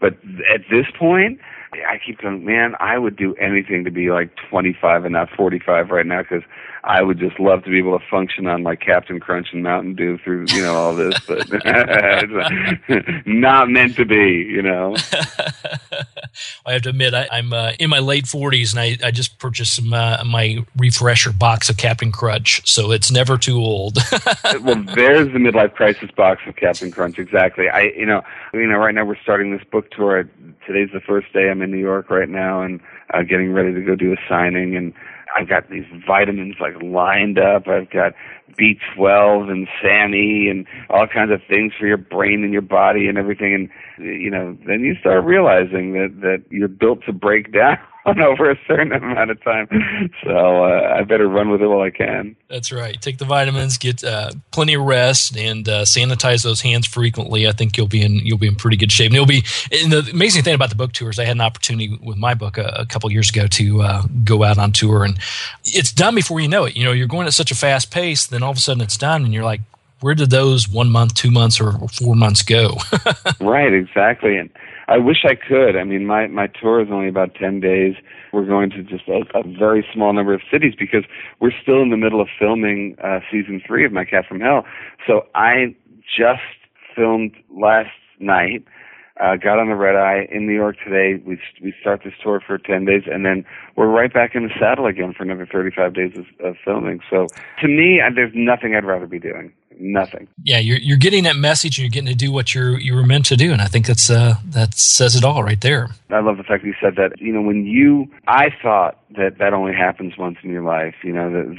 but 0.00 0.14
at 0.52 0.60
this 0.70 0.86
point, 0.98 1.40
I 1.72 1.98
keep 2.04 2.20
going, 2.20 2.44
man, 2.44 2.74
I 2.80 2.98
would 2.98 3.16
do 3.16 3.34
anything 3.36 3.84
to 3.84 3.90
be 3.90 4.10
like 4.10 4.30
25 4.50 5.04
and 5.04 5.12
not 5.12 5.28
45 5.30 5.90
right 5.90 6.06
now 6.06 6.22
because 6.22 6.42
I 6.86 7.02
would 7.02 7.18
just 7.18 7.40
love 7.40 7.64
to 7.64 7.70
be 7.70 7.78
able 7.78 7.98
to 7.98 8.04
function 8.08 8.46
on 8.46 8.62
like 8.62 8.80
Captain 8.80 9.18
Crunch 9.18 9.48
and 9.52 9.62
Mountain 9.62 9.96
Dew 9.96 10.18
through, 10.18 10.46
you 10.50 10.62
know, 10.62 10.74
all 10.74 10.94
this, 10.94 11.18
but 11.26 11.44
not 13.26 13.68
meant 13.68 13.96
to 13.96 14.04
be, 14.04 14.46
you 14.48 14.62
know. 14.62 14.94
I 16.64 16.72
have 16.72 16.82
to 16.82 16.90
admit, 16.90 17.12
I, 17.12 17.26
am 17.32 17.52
uh, 17.52 17.72
in 17.80 17.90
my 17.90 17.98
late 17.98 18.26
40s 18.26 18.70
and 18.70 18.80
I, 18.80 19.08
I 19.08 19.10
just 19.10 19.38
purchased 19.40 19.74
some, 19.74 19.92
uh, 19.92 20.22
my 20.24 20.64
refresher 20.76 21.32
box 21.32 21.68
of 21.68 21.76
Captain 21.76 22.12
Crunch, 22.12 22.62
so 22.68 22.92
it's 22.92 23.10
never 23.10 23.36
too 23.36 23.56
old. 23.56 23.98
well, 24.62 24.82
there's 24.94 25.32
the 25.32 25.40
midlife 25.40 25.74
crisis 25.74 26.10
box 26.12 26.42
of 26.46 26.54
Captain 26.54 26.92
Crunch, 26.92 27.18
exactly. 27.18 27.68
I, 27.68 27.92
you 27.96 28.06
know, 28.06 28.22
you 28.54 28.66
know, 28.66 28.78
right 28.78 28.94
now 28.94 29.04
we're 29.04 29.20
starting 29.20 29.50
this 29.56 29.66
book 29.72 29.90
tour. 29.90 30.28
Today's 30.66 30.90
the 30.92 31.00
first 31.00 31.32
day 31.32 31.50
I'm 31.50 31.62
in 31.62 31.65
New 31.66 31.78
York 31.78 32.10
right 32.10 32.28
now 32.28 32.62
and 32.62 32.80
uh, 33.12 33.22
getting 33.22 33.52
ready 33.52 33.72
to 33.74 33.80
go 33.80 33.94
do 33.94 34.12
a 34.12 34.16
signing 34.28 34.76
and 34.76 34.92
I've 35.36 35.48
got 35.48 35.68
these 35.68 35.84
vitamins 36.06 36.56
like 36.60 36.80
lined 36.82 37.38
up. 37.38 37.68
I've 37.68 37.90
got 37.90 38.12
B12 38.58 39.50
and 39.50 39.68
SAMe 39.82 40.48
and 40.48 40.66
all 40.88 41.06
kinds 41.06 41.30
of 41.30 41.40
things 41.48 41.72
for 41.78 41.86
your 41.86 41.98
brain 41.98 42.42
and 42.42 42.52
your 42.52 42.62
body 42.62 43.06
and 43.06 43.18
everything. 43.18 43.54
And 43.54 44.14
you 44.20 44.30
know, 44.30 44.56
then 44.66 44.80
you 44.80 44.94
start 45.00 45.24
realizing 45.24 45.92
that 45.92 46.20
that 46.22 46.44
you're 46.50 46.68
built 46.68 47.00
to 47.06 47.12
break 47.12 47.52
down 47.52 47.78
over 48.06 48.50
a 48.50 48.58
certain 48.66 48.92
amount 48.92 49.30
of 49.30 49.42
time. 49.42 49.68
So 50.24 50.64
uh, 50.64 50.96
I 50.96 51.02
better 51.02 51.28
run 51.28 51.50
with 51.50 51.60
it 51.60 51.66
while 51.66 51.80
I 51.80 51.90
can. 51.90 52.36
That's 52.48 52.70
right. 52.72 53.00
Take 53.00 53.18
the 53.18 53.24
vitamins, 53.24 53.78
get 53.78 54.04
uh, 54.04 54.30
plenty 54.52 54.74
of 54.74 54.82
rest, 54.82 55.36
and 55.36 55.68
uh, 55.68 55.82
sanitize 55.82 56.42
those 56.42 56.60
hands 56.60 56.86
frequently. 56.86 57.48
I 57.48 57.52
think 57.52 57.76
you'll 57.76 57.88
be 57.88 58.02
in 58.02 58.14
you'll 58.16 58.38
be 58.38 58.46
in 58.46 58.54
pretty 58.54 58.76
good 58.76 58.92
shape. 58.92 59.06
And 59.06 59.14
you'll 59.14 59.26
be. 59.26 59.44
And 59.72 59.92
the 59.92 60.08
amazing 60.12 60.42
thing 60.42 60.54
about 60.54 60.70
the 60.70 60.76
book 60.76 60.92
tours, 60.92 61.18
I 61.18 61.24
had 61.24 61.36
an 61.36 61.40
opportunity 61.40 61.98
with 62.02 62.16
my 62.16 62.34
book 62.34 62.58
a, 62.58 62.74
a 62.78 62.86
couple 62.86 63.10
years 63.10 63.30
ago 63.30 63.46
to 63.46 63.82
uh, 63.82 64.02
go 64.24 64.44
out 64.44 64.58
on 64.58 64.72
tour, 64.72 65.04
and 65.04 65.18
it's 65.64 65.92
done 65.92 66.14
before 66.14 66.40
you 66.40 66.48
know 66.48 66.64
it. 66.64 66.76
You 66.76 66.84
know, 66.84 66.92
you're 66.92 67.08
going 67.08 67.26
at 67.26 67.34
such 67.34 67.50
a 67.50 67.56
fast 67.56 67.90
pace, 67.90 68.26
then 68.26 68.42
all 68.42 68.50
of 68.50 68.56
a 68.56 68.60
sudden 68.60 68.82
it's 68.82 68.96
done, 68.96 69.24
and 69.24 69.34
you're 69.34 69.44
like, 69.44 69.60
where 70.00 70.14
did 70.14 70.30
those 70.30 70.68
one 70.68 70.90
month, 70.90 71.14
two 71.14 71.30
months, 71.30 71.60
or 71.60 71.72
four 71.88 72.14
months 72.14 72.42
go? 72.42 72.76
right, 73.40 73.72
exactly. 73.72 74.36
And 74.36 74.50
I 74.88 74.98
wish 74.98 75.24
I 75.24 75.34
could. 75.34 75.76
I 75.76 75.84
mean, 75.84 76.06
my 76.06 76.26
my 76.28 76.46
tour 76.46 76.80
is 76.80 76.88
only 76.90 77.08
about 77.08 77.34
ten 77.34 77.60
days. 77.60 77.94
We're 78.32 78.46
going 78.46 78.70
to 78.70 78.82
just 78.82 79.08
a, 79.08 79.22
a 79.34 79.42
very 79.42 79.84
small 79.92 80.12
number 80.12 80.32
of 80.32 80.40
cities 80.50 80.74
because 80.78 81.04
we're 81.40 81.52
still 81.60 81.82
in 81.82 81.90
the 81.90 81.96
middle 81.96 82.20
of 82.20 82.28
filming 82.38 82.96
uh, 83.02 83.20
season 83.30 83.60
three 83.66 83.84
of 83.84 83.92
My 83.92 84.04
Cat 84.04 84.26
from 84.28 84.40
Hell. 84.40 84.64
So 85.06 85.26
I 85.34 85.74
just 86.16 86.40
filmed 86.94 87.34
last 87.50 87.90
night. 88.20 88.64
Uh, 89.18 89.34
got 89.34 89.58
on 89.58 89.68
the 89.68 89.74
red 89.74 89.96
eye 89.96 90.28
in 90.30 90.46
New 90.46 90.52
York 90.52 90.76
today. 90.84 91.22
We 91.24 91.40
we 91.62 91.72
start 91.80 92.02
this 92.04 92.12
tour 92.22 92.40
for 92.46 92.58
ten 92.58 92.84
days, 92.84 93.04
and 93.10 93.24
then 93.24 93.46
we're 93.74 93.88
right 93.88 94.12
back 94.12 94.34
in 94.34 94.42
the 94.42 94.50
saddle 94.60 94.84
again 94.86 95.14
for 95.16 95.22
another 95.22 95.48
thirty-five 95.50 95.94
days 95.94 96.12
of, 96.18 96.26
of 96.44 96.56
filming. 96.62 97.00
So 97.08 97.26
to 97.62 97.66
me, 97.66 98.02
I, 98.04 98.12
there's 98.14 98.32
nothing 98.34 98.74
I'd 98.74 98.84
rather 98.84 99.06
be 99.06 99.18
doing 99.18 99.54
nothing. 99.78 100.28
Yeah, 100.42 100.58
you're 100.58 100.78
you're 100.78 100.96
getting 100.96 101.24
that 101.24 101.36
message, 101.36 101.78
and 101.78 101.84
you're 101.84 101.90
getting 101.90 102.08
to 102.08 102.14
do 102.14 102.32
what 102.32 102.54
you're 102.54 102.78
you 102.78 102.94
were 102.94 103.04
meant 103.04 103.26
to 103.26 103.36
do, 103.36 103.52
and 103.52 103.60
I 103.60 103.66
think 103.66 103.86
that's 103.86 104.10
uh 104.10 104.34
that 104.46 104.74
says 104.74 105.16
it 105.16 105.24
all 105.24 105.42
right 105.42 105.60
there. 105.60 105.88
I 106.10 106.20
love 106.20 106.36
the 106.36 106.42
fact 106.42 106.62
that 106.62 106.68
you 106.68 106.74
said 106.80 106.96
that. 106.96 107.20
You 107.20 107.32
know, 107.32 107.42
when 107.42 107.66
you, 107.66 108.06
I 108.26 108.48
thought 108.62 108.98
that 109.16 109.38
that 109.38 109.52
only 109.52 109.74
happens 109.74 110.16
once 110.16 110.38
in 110.42 110.50
your 110.50 110.62
life. 110.62 110.94
You 111.02 111.12
know 111.12 111.30
that 111.30 111.56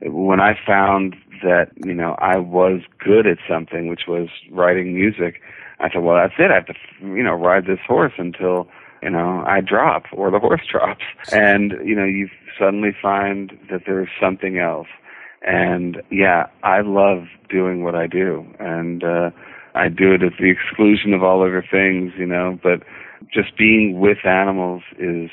that 0.00 0.10
when 0.12 0.40
I 0.40 0.58
found 0.66 1.16
that 1.42 1.70
you 1.84 1.94
know 1.94 2.16
I 2.18 2.38
was 2.38 2.80
good 2.98 3.26
at 3.26 3.38
something, 3.48 3.88
which 3.88 4.02
was 4.06 4.28
writing 4.50 4.94
music, 4.94 5.40
I 5.80 5.88
thought, 5.88 6.02
well, 6.02 6.16
that's 6.16 6.34
it. 6.38 6.50
I 6.50 6.54
have 6.54 6.66
to 6.66 6.74
you 7.00 7.22
know 7.22 7.34
ride 7.34 7.66
this 7.66 7.80
horse 7.86 8.14
until 8.18 8.68
you 9.02 9.10
know 9.10 9.44
I 9.46 9.60
drop 9.60 10.04
or 10.12 10.30
the 10.30 10.38
horse 10.38 10.66
drops, 10.70 11.04
and 11.32 11.72
you 11.84 11.94
know 11.94 12.04
you 12.04 12.28
suddenly 12.58 12.94
find 13.00 13.58
that 13.70 13.82
there's 13.86 14.10
something 14.20 14.58
else 14.58 14.88
and 15.44 16.02
yeah, 16.10 16.46
I 16.62 16.80
love 16.80 17.24
doing 17.48 17.84
what 17.84 17.94
I 17.94 18.06
do, 18.06 18.46
and 18.58 19.02
uh, 19.02 19.30
I 19.74 19.88
do 19.88 20.12
it 20.12 20.22
at 20.22 20.32
the 20.38 20.50
exclusion 20.50 21.14
of 21.14 21.22
all 21.22 21.42
other 21.42 21.64
things, 21.68 22.12
you 22.16 22.26
know. 22.26 22.58
But 22.62 22.82
just 23.32 23.56
being 23.56 24.00
with 24.00 24.24
animals 24.24 24.82
is, 24.98 25.30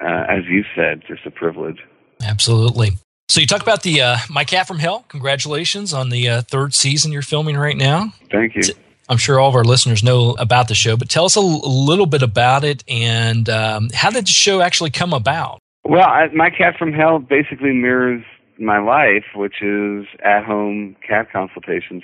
uh, 0.00 0.24
as 0.28 0.44
you 0.48 0.64
said, 0.74 1.02
just 1.06 1.26
a 1.26 1.30
privilege. 1.30 1.78
Absolutely. 2.22 2.92
So 3.28 3.40
you 3.40 3.46
talk 3.46 3.62
about 3.62 3.82
the 3.82 4.00
uh, 4.00 4.16
My 4.28 4.44
Cat 4.44 4.68
from 4.68 4.78
Hell. 4.78 5.04
Congratulations 5.08 5.92
on 5.92 6.10
the 6.10 6.28
uh, 6.28 6.42
third 6.42 6.74
season 6.74 7.10
you're 7.10 7.22
filming 7.22 7.56
right 7.56 7.76
now. 7.76 8.12
Thank 8.30 8.54
you. 8.54 8.62
I'm 9.08 9.18
sure 9.18 9.38
all 9.38 9.48
of 9.48 9.54
our 9.54 9.64
listeners 9.64 10.02
know 10.02 10.34
about 10.38 10.68
the 10.68 10.74
show, 10.74 10.96
but 10.96 11.08
tell 11.10 11.24
us 11.24 11.36
a, 11.36 11.40
l- 11.40 11.60
a 11.64 11.68
little 11.68 12.06
bit 12.06 12.22
about 12.22 12.64
it 12.64 12.84
and 12.88 13.48
um, 13.48 13.88
how 13.92 14.10
did 14.10 14.24
the 14.24 14.30
show 14.30 14.60
actually 14.60 14.90
come 14.90 15.12
about? 15.12 15.58
Well, 15.84 16.06
I, 16.06 16.28
My 16.28 16.50
Cat 16.50 16.76
from 16.78 16.92
Hell 16.92 17.18
basically 17.18 17.72
mirrors 17.72 18.24
my 18.58 18.78
life, 18.78 19.24
which 19.34 19.62
is 19.62 20.06
at 20.24 20.44
home 20.44 20.96
cat 21.06 21.30
consultations. 21.32 22.02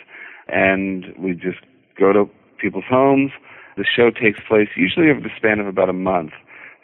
And 0.49 1.07
we 1.19 1.33
just 1.35 1.61
go 1.99 2.13
to 2.13 2.29
people's 2.61 2.85
homes. 2.89 3.31
The 3.77 3.85
show 3.85 4.11
takes 4.11 4.41
place 4.47 4.69
usually 4.77 5.11
over 5.11 5.21
the 5.21 5.31
span 5.37 5.61
of 5.61 5.67
about 5.67 5.89
a 5.89 5.95
month. 5.95 6.33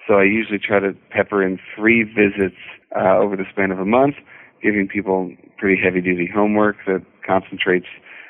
So 0.06 0.14
I 0.14 0.24
usually 0.24 0.58
try 0.58 0.78
to 0.78 0.94
pepper 1.10 1.42
in 1.42 1.58
three 1.74 2.04
visits 2.04 2.56
uh, 2.94 3.18
over 3.18 3.36
the 3.36 3.44
span 3.50 3.72
of 3.72 3.80
a 3.80 3.84
month, 3.84 4.14
giving 4.62 4.86
people 4.86 5.34
pretty 5.58 5.80
heavy 5.82 6.00
duty 6.00 6.30
homework 6.32 6.76
that 6.86 7.04
concentrates 7.26 7.86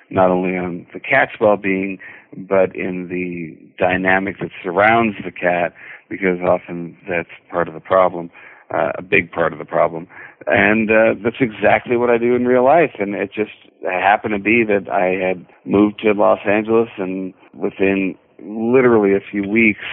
not 0.08 0.30
only 0.30 0.56
on 0.56 0.86
the 0.94 1.00
cat's 1.00 1.32
well 1.40 1.56
being, 1.56 1.98
but 2.36 2.74
in 2.74 3.08
the 3.08 3.56
dynamic 3.78 4.38
that 4.40 4.50
surrounds 4.62 5.16
the 5.24 5.32
cat, 5.32 5.74
because 6.08 6.38
often 6.40 6.96
that's 7.08 7.28
part 7.50 7.68
of 7.68 7.74
the 7.74 7.80
problem, 7.80 8.30
uh, 8.74 8.92
a 8.98 9.02
big 9.02 9.30
part 9.30 9.52
of 9.52 9.58
the 9.58 9.64
problem 9.64 10.06
and 10.46 10.90
uh, 10.90 11.14
that's 11.22 11.40
exactly 11.40 11.96
what 11.96 12.10
I 12.10 12.18
do 12.18 12.34
in 12.34 12.46
real 12.46 12.64
life. 12.64 12.92
And 12.98 13.14
it 13.14 13.32
just 13.34 13.50
happened 13.82 14.34
to 14.34 14.38
be 14.38 14.62
that 14.64 14.88
I 14.90 15.26
had 15.26 15.46
moved 15.64 16.00
to 16.00 16.12
Los 16.12 16.40
Angeles, 16.46 16.88
and 16.98 17.34
within 17.52 18.16
literally 18.40 19.14
a 19.14 19.20
few 19.20 19.48
weeks, 19.48 19.84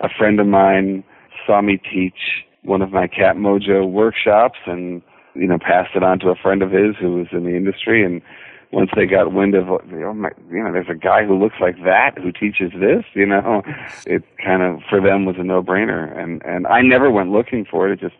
a 0.00 0.08
friend 0.08 0.40
of 0.40 0.46
mine 0.46 1.04
saw 1.46 1.60
me 1.60 1.76
teach 1.78 2.44
one 2.62 2.82
of 2.82 2.92
my 2.92 3.06
Cat 3.06 3.36
Mojo 3.36 3.90
workshops, 3.90 4.58
and 4.66 5.02
you 5.34 5.46
know 5.46 5.58
passed 5.58 5.94
it 5.94 6.02
on 6.02 6.18
to 6.20 6.28
a 6.28 6.34
friend 6.34 6.62
of 6.62 6.70
his 6.70 6.96
who 6.98 7.16
was 7.16 7.26
in 7.32 7.44
the 7.44 7.56
industry, 7.56 8.04
and 8.04 8.22
once 8.72 8.90
they 8.94 9.06
got 9.06 9.32
wind 9.32 9.54
of, 9.54 9.68
oh 9.68 10.14
my, 10.14 10.30
you 10.50 10.62
know, 10.62 10.72
there's 10.72 10.88
a 10.88 10.94
guy 10.94 11.24
who 11.24 11.38
looks 11.38 11.56
like 11.60 11.76
that 11.84 12.16
who 12.18 12.30
teaches 12.30 12.72
this, 12.78 13.04
you 13.14 13.26
know, 13.26 13.62
it 14.06 14.22
kind 14.44 14.62
of 14.62 14.80
for 14.88 15.00
them 15.00 15.24
was 15.24 15.36
a 15.38 15.44
no-brainer, 15.44 16.16
and 16.16 16.42
and 16.44 16.66
I 16.66 16.82
never 16.82 17.10
went 17.10 17.30
looking 17.30 17.64
for 17.64 17.88
it. 17.88 17.92
It 17.92 18.00
just 18.00 18.16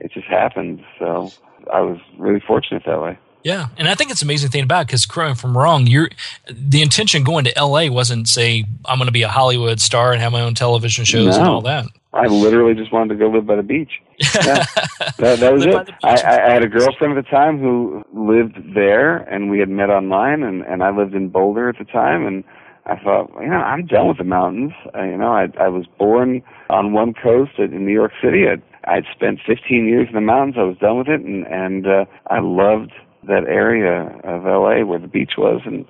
it 0.00 0.12
just 0.12 0.26
happened. 0.26 0.80
So 0.98 1.30
I 1.72 1.80
was 1.80 1.98
really 2.18 2.40
fortunate 2.46 2.82
that 2.86 3.00
way. 3.00 3.18
Yeah, 3.42 3.68
and 3.76 3.88
I 3.88 3.94
think 3.94 4.10
it's 4.10 4.22
an 4.22 4.26
amazing 4.26 4.50
thing 4.50 4.64
about 4.64 4.86
because 4.86 5.06
correct 5.06 5.38
from 5.38 5.56
wrong, 5.56 5.86
you're 5.86 6.10
the 6.50 6.82
intention 6.82 7.22
going 7.22 7.44
to 7.44 7.56
L.A. 7.56 7.90
wasn't 7.90 8.28
say 8.28 8.64
I'm 8.84 8.98
going 8.98 9.06
to 9.06 9.12
be 9.12 9.22
a 9.22 9.28
Hollywood 9.28 9.80
star 9.80 10.12
and 10.12 10.20
have 10.20 10.32
my 10.32 10.40
own 10.40 10.54
television 10.54 11.04
shows 11.04 11.36
no. 11.36 11.40
and 11.40 11.48
all 11.48 11.60
that. 11.62 11.86
I 12.12 12.26
literally 12.26 12.74
just 12.74 12.92
wanted 12.92 13.10
to 13.10 13.14
go 13.16 13.28
live 13.28 13.46
by 13.46 13.56
the 13.56 13.62
beach. 13.62 14.00
Yeah, 14.34 14.64
that, 15.18 15.38
that 15.38 15.52
was 15.52 15.66
it. 15.66 15.90
I, 16.02 16.14
I 16.14 16.52
had 16.52 16.64
a 16.64 16.68
girlfriend 16.68 17.16
at 17.16 17.24
the 17.24 17.30
time 17.30 17.58
who 17.58 18.02
lived 18.12 18.74
there, 18.74 19.18
and 19.18 19.50
we 19.50 19.58
had 19.58 19.68
met 19.68 19.90
online, 19.90 20.42
and 20.42 20.62
and 20.62 20.82
I 20.82 20.90
lived 20.90 21.14
in 21.14 21.28
Boulder 21.28 21.68
at 21.68 21.78
the 21.78 21.84
time, 21.84 22.26
and 22.26 22.42
I 22.86 22.96
thought, 22.96 23.30
you 23.40 23.48
know, 23.48 23.56
I'm 23.56 23.86
done 23.86 24.08
with 24.08 24.18
the 24.18 24.24
mountains. 24.24 24.72
I, 24.94 25.06
you 25.06 25.18
know, 25.18 25.32
I 25.32 25.48
I 25.60 25.68
was 25.68 25.86
born 25.98 26.42
on 26.70 26.92
one 26.92 27.14
coast 27.14 27.58
in 27.58 27.84
New 27.84 27.92
York 27.92 28.12
City. 28.22 28.44
I 28.48 28.56
I'd 28.90 29.04
spent 29.12 29.40
15 29.46 29.86
years 29.86 30.08
in 30.08 30.14
the 30.14 30.20
mountains. 30.20 30.56
I 30.58 30.62
was 30.62 30.78
done 30.78 30.98
with 30.98 31.08
it, 31.08 31.20
and 31.20 31.46
and 31.46 31.86
uh, 31.86 32.04
I 32.28 32.38
loved 32.40 32.92
that 33.26 33.44
area 33.48 34.18
of 34.24 34.44
LA 34.44 34.84
where 34.84 34.98
the 34.98 35.08
beach 35.08 35.32
was, 35.36 35.60
and 35.64 35.84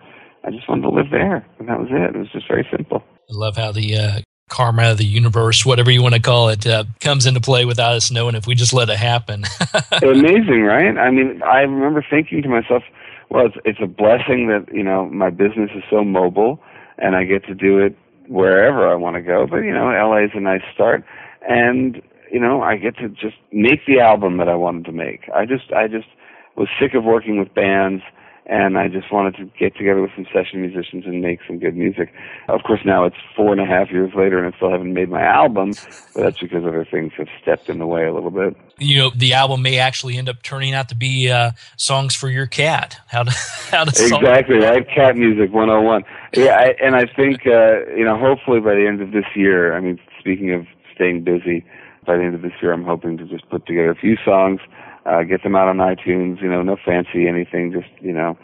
I 0.44 0.51
just 0.51 0.68
wanted 0.68 0.83
to 0.83 0.90
live 0.90 1.11
there, 1.11 1.46
and 1.59 1.68
that 1.68 1.79
was 1.79 1.88
it. 1.90 2.14
It 2.14 2.18
was 2.18 2.31
just 2.33 2.49
very 2.49 2.66
simple. 2.70 3.03
I 3.29 3.33
love 3.33 3.57
how 3.57 3.72
the 3.72 3.96
uh, 3.96 4.20
karma, 4.49 4.94
the 4.94 5.05
universe, 5.05 5.66
whatever 5.66 5.90
you 5.90 6.03
want 6.03 6.14
to 6.14 6.20
call 6.20 6.49
it, 6.49 6.66
uh, 6.66 6.85
comes 7.01 7.27
into 7.27 7.40
play 7.40 7.64
without 7.64 7.94
us 7.94 8.11
knowing 8.11 8.35
if 8.35 8.46
we 8.46 8.55
just 8.55 8.72
let 8.72 8.88
it 8.88 8.96
happen. 8.96 9.44
Amazing, 10.03 10.62
right? 10.62 10.96
I 10.96 11.11
mean, 11.11 11.42
I 11.42 11.61
remember 11.61 12.05
thinking 12.09 12.42
to 12.42 12.49
myself, 12.49 12.83
well, 13.31 13.46
it's, 13.46 13.57
it's 13.64 13.81
a 13.83 13.87
blessing 13.87 14.49
that 14.49 14.72
you 14.72 14.85
know 14.85 15.07
my 15.07 15.31
business 15.31 15.70
is 15.75 15.83
so 15.90 16.05
mobile, 16.05 16.61
and 16.99 17.16
I 17.16 17.25
get 17.25 17.44
to 17.46 17.55
do 17.55 17.79
it 17.79 17.96
wherever 18.29 18.88
I 18.88 18.94
want 18.94 19.16
to 19.16 19.22
go. 19.22 19.46
But 19.49 19.59
you 19.59 19.72
know, 19.72 19.87
LA 19.87 20.25
is 20.25 20.31
a 20.35 20.40
nice 20.40 20.62
start, 20.72 21.05
and 21.49 22.01
you 22.31 22.40
know, 22.40 22.62
I 22.62 22.77
get 22.77 22.96
to 22.99 23.09
just 23.09 23.37
make 23.53 23.87
the 23.87 24.01
album 24.01 24.38
that 24.38 24.49
I 24.49 24.55
wanted 24.55 24.85
to 24.87 24.92
make. 24.92 25.29
I 25.35 25.46
just, 25.46 25.72
I 25.72 25.88
just 25.88 26.09
was 26.57 26.69
sick 26.81 26.95
of 26.95 27.05
working 27.05 27.38
with 27.38 27.55
bands 27.55 28.03
and 28.49 28.79
I 28.79 28.87
just 28.88 29.12
wanted 29.12 29.35
to 29.37 29.45
get 29.59 29.77
together 29.77 30.01
with 30.01 30.12
some 30.14 30.27
session 30.33 30.61
musicians 30.61 31.05
and 31.05 31.21
make 31.21 31.40
some 31.47 31.59
good 31.59 31.77
music. 31.77 32.12
Of 32.49 32.62
course, 32.62 32.81
now 32.85 33.05
it's 33.05 33.16
four 33.35 33.51
and 33.51 33.61
a 33.61 33.66
half 33.66 33.90
years 33.90 34.12
later, 34.14 34.38
and 34.38 34.53
I 34.53 34.57
still 34.57 34.71
haven't 34.71 34.95
made 34.95 35.09
my 35.09 35.23
album, 35.23 35.73
but 36.14 36.23
that's 36.23 36.38
because 36.38 36.64
other 36.64 36.87
things 36.88 37.12
have 37.19 37.27
stepped 37.42 37.69
in 37.69 37.81
the 37.81 37.87
way 37.87 38.07
a 38.07 38.14
little 38.14 38.31
bit. 38.31 38.57
You 38.79 38.99
know, 38.99 39.11
the 39.14 39.33
album 39.33 39.62
may 39.62 39.79
actually 39.79 40.16
end 40.16 40.29
up 40.29 40.42
turning 40.42 40.75
out 40.75 40.88
to 40.90 40.95
be 40.95 41.29
uh, 41.29 41.53
songs 41.77 42.14
for 42.14 42.29
your 42.29 42.47
cat. 42.47 42.99
How 43.09 43.25
to 43.25 43.31
how 43.71 43.85
to 43.85 43.90
exactly 43.90 44.59
right? 44.59 44.87
Cat 44.95 45.16
music 45.16 45.53
101. 45.53 46.05
Yeah, 46.35 46.57
I, 46.57 46.75
and 46.81 46.95
I 46.95 47.07
think 47.07 47.47
uh, 47.47 47.85
you 47.97 48.05
know, 48.05 48.16
hopefully 48.16 48.61
by 48.61 48.75
the 48.75 48.87
end 48.87 49.03
of 49.03 49.11
this 49.11 49.27
year. 49.35 49.77
I 49.77 49.81
mean, 49.81 49.99
speaking 50.21 50.53
of 50.53 50.66
staying 50.95 51.25
busy 51.25 51.64
by 52.07 52.16
the 52.16 52.23
end 52.23 52.37
of 52.37 52.42
this 52.42 52.53
year, 52.62 52.73
I'm 52.73 52.85
hoping 52.85 53.19
to 53.19 53.25
just 53.25 53.49
put 53.51 53.66
together 53.66 53.90
a 53.90 53.97
few 53.97 54.16
songs, 54.25 54.61
uh, 55.07 55.23
get 55.23 55.42
them 55.42 55.55
out 55.55 55.69
on 55.69 55.79
iTunes. 55.79 56.40
You 56.42 56.49
know, 56.49 56.62
no 56.62 56.77
fancy 56.85 57.29
anything, 57.29 57.73
just 57.73 57.88
you 58.03 58.12
know, 58.12 58.37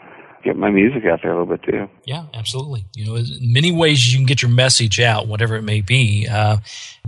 get 0.43 0.55
my 0.55 0.69
music 0.69 1.05
out 1.05 1.21
there 1.21 1.31
a 1.31 1.39
little 1.39 1.57
bit 1.57 1.63
too. 1.63 1.89
Yeah, 2.05 2.25
absolutely. 2.33 2.85
You 2.95 3.05
know, 3.05 3.23
many 3.41 3.71
ways 3.71 4.11
you 4.11 4.17
can 4.17 4.25
get 4.25 4.41
your 4.41 4.51
message 4.51 4.99
out, 4.99 5.27
whatever 5.27 5.55
it 5.55 5.63
may 5.63 5.81
be. 5.81 6.27
Uh, 6.29 6.57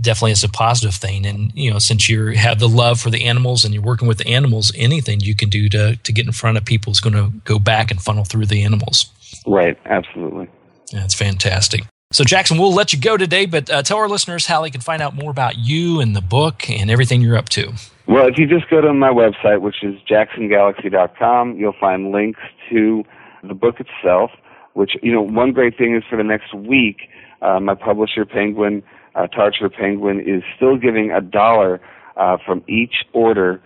definitely, 0.00 0.32
it's 0.32 0.42
a 0.42 0.48
positive 0.48 0.94
thing. 0.94 1.26
And 1.26 1.52
you 1.54 1.70
know, 1.70 1.78
since 1.78 2.08
you 2.08 2.28
have 2.28 2.58
the 2.58 2.68
love 2.68 3.00
for 3.00 3.10
the 3.10 3.24
animals 3.24 3.64
and 3.64 3.72
you're 3.72 3.82
working 3.82 4.08
with 4.08 4.18
the 4.18 4.28
animals, 4.28 4.72
anything 4.76 5.20
you 5.20 5.34
can 5.34 5.48
do 5.48 5.68
to 5.70 5.96
to 5.96 6.12
get 6.12 6.26
in 6.26 6.32
front 6.32 6.56
of 6.56 6.64
people 6.64 6.90
is 6.90 7.00
going 7.00 7.14
to 7.14 7.32
go 7.44 7.58
back 7.58 7.90
and 7.90 8.00
funnel 8.00 8.24
through 8.24 8.46
the 8.46 8.62
animals. 8.62 9.10
Right. 9.46 9.78
Absolutely. 9.84 10.48
That's 10.92 11.14
fantastic. 11.14 11.82
So, 12.12 12.22
Jackson, 12.22 12.58
we'll 12.58 12.72
let 12.72 12.92
you 12.92 13.00
go 13.00 13.16
today, 13.16 13.46
but 13.46 13.68
uh, 13.68 13.82
tell 13.82 13.98
our 13.98 14.08
listeners 14.08 14.46
how 14.46 14.62
they 14.62 14.70
can 14.70 14.80
find 14.80 15.02
out 15.02 15.14
more 15.14 15.30
about 15.30 15.58
you 15.58 16.00
and 16.00 16.14
the 16.14 16.20
book 16.20 16.70
and 16.70 16.88
everything 16.88 17.20
you're 17.20 17.36
up 17.36 17.48
to. 17.50 17.72
Well, 18.08 18.28
if 18.28 18.38
you 18.38 18.46
just 18.46 18.70
go 18.70 18.80
to 18.80 18.94
my 18.94 19.10
website, 19.10 19.60
which 19.60 19.82
is 19.82 19.96
jacksongalaxy.com, 20.08 21.56
you'll 21.56 21.74
find 21.80 22.12
links 22.12 22.40
to 22.70 23.04
the 23.42 23.54
book 23.54 23.76
itself. 23.80 24.30
Which 24.74 24.92
you 25.02 25.12
know, 25.12 25.22
one 25.22 25.52
great 25.52 25.76
thing 25.76 25.96
is 25.96 26.04
for 26.08 26.16
the 26.16 26.22
next 26.22 26.54
week, 26.54 27.08
uh, 27.42 27.58
my 27.58 27.74
publisher 27.74 28.24
Penguin, 28.24 28.82
uh, 29.14 29.26
Tarcher 29.26 29.72
Penguin, 29.72 30.20
is 30.20 30.42
still 30.54 30.76
giving 30.76 31.10
a 31.10 31.20
dollar 31.20 31.80
uh, 32.16 32.36
from 32.44 32.62
each 32.68 33.04
order 33.12 33.60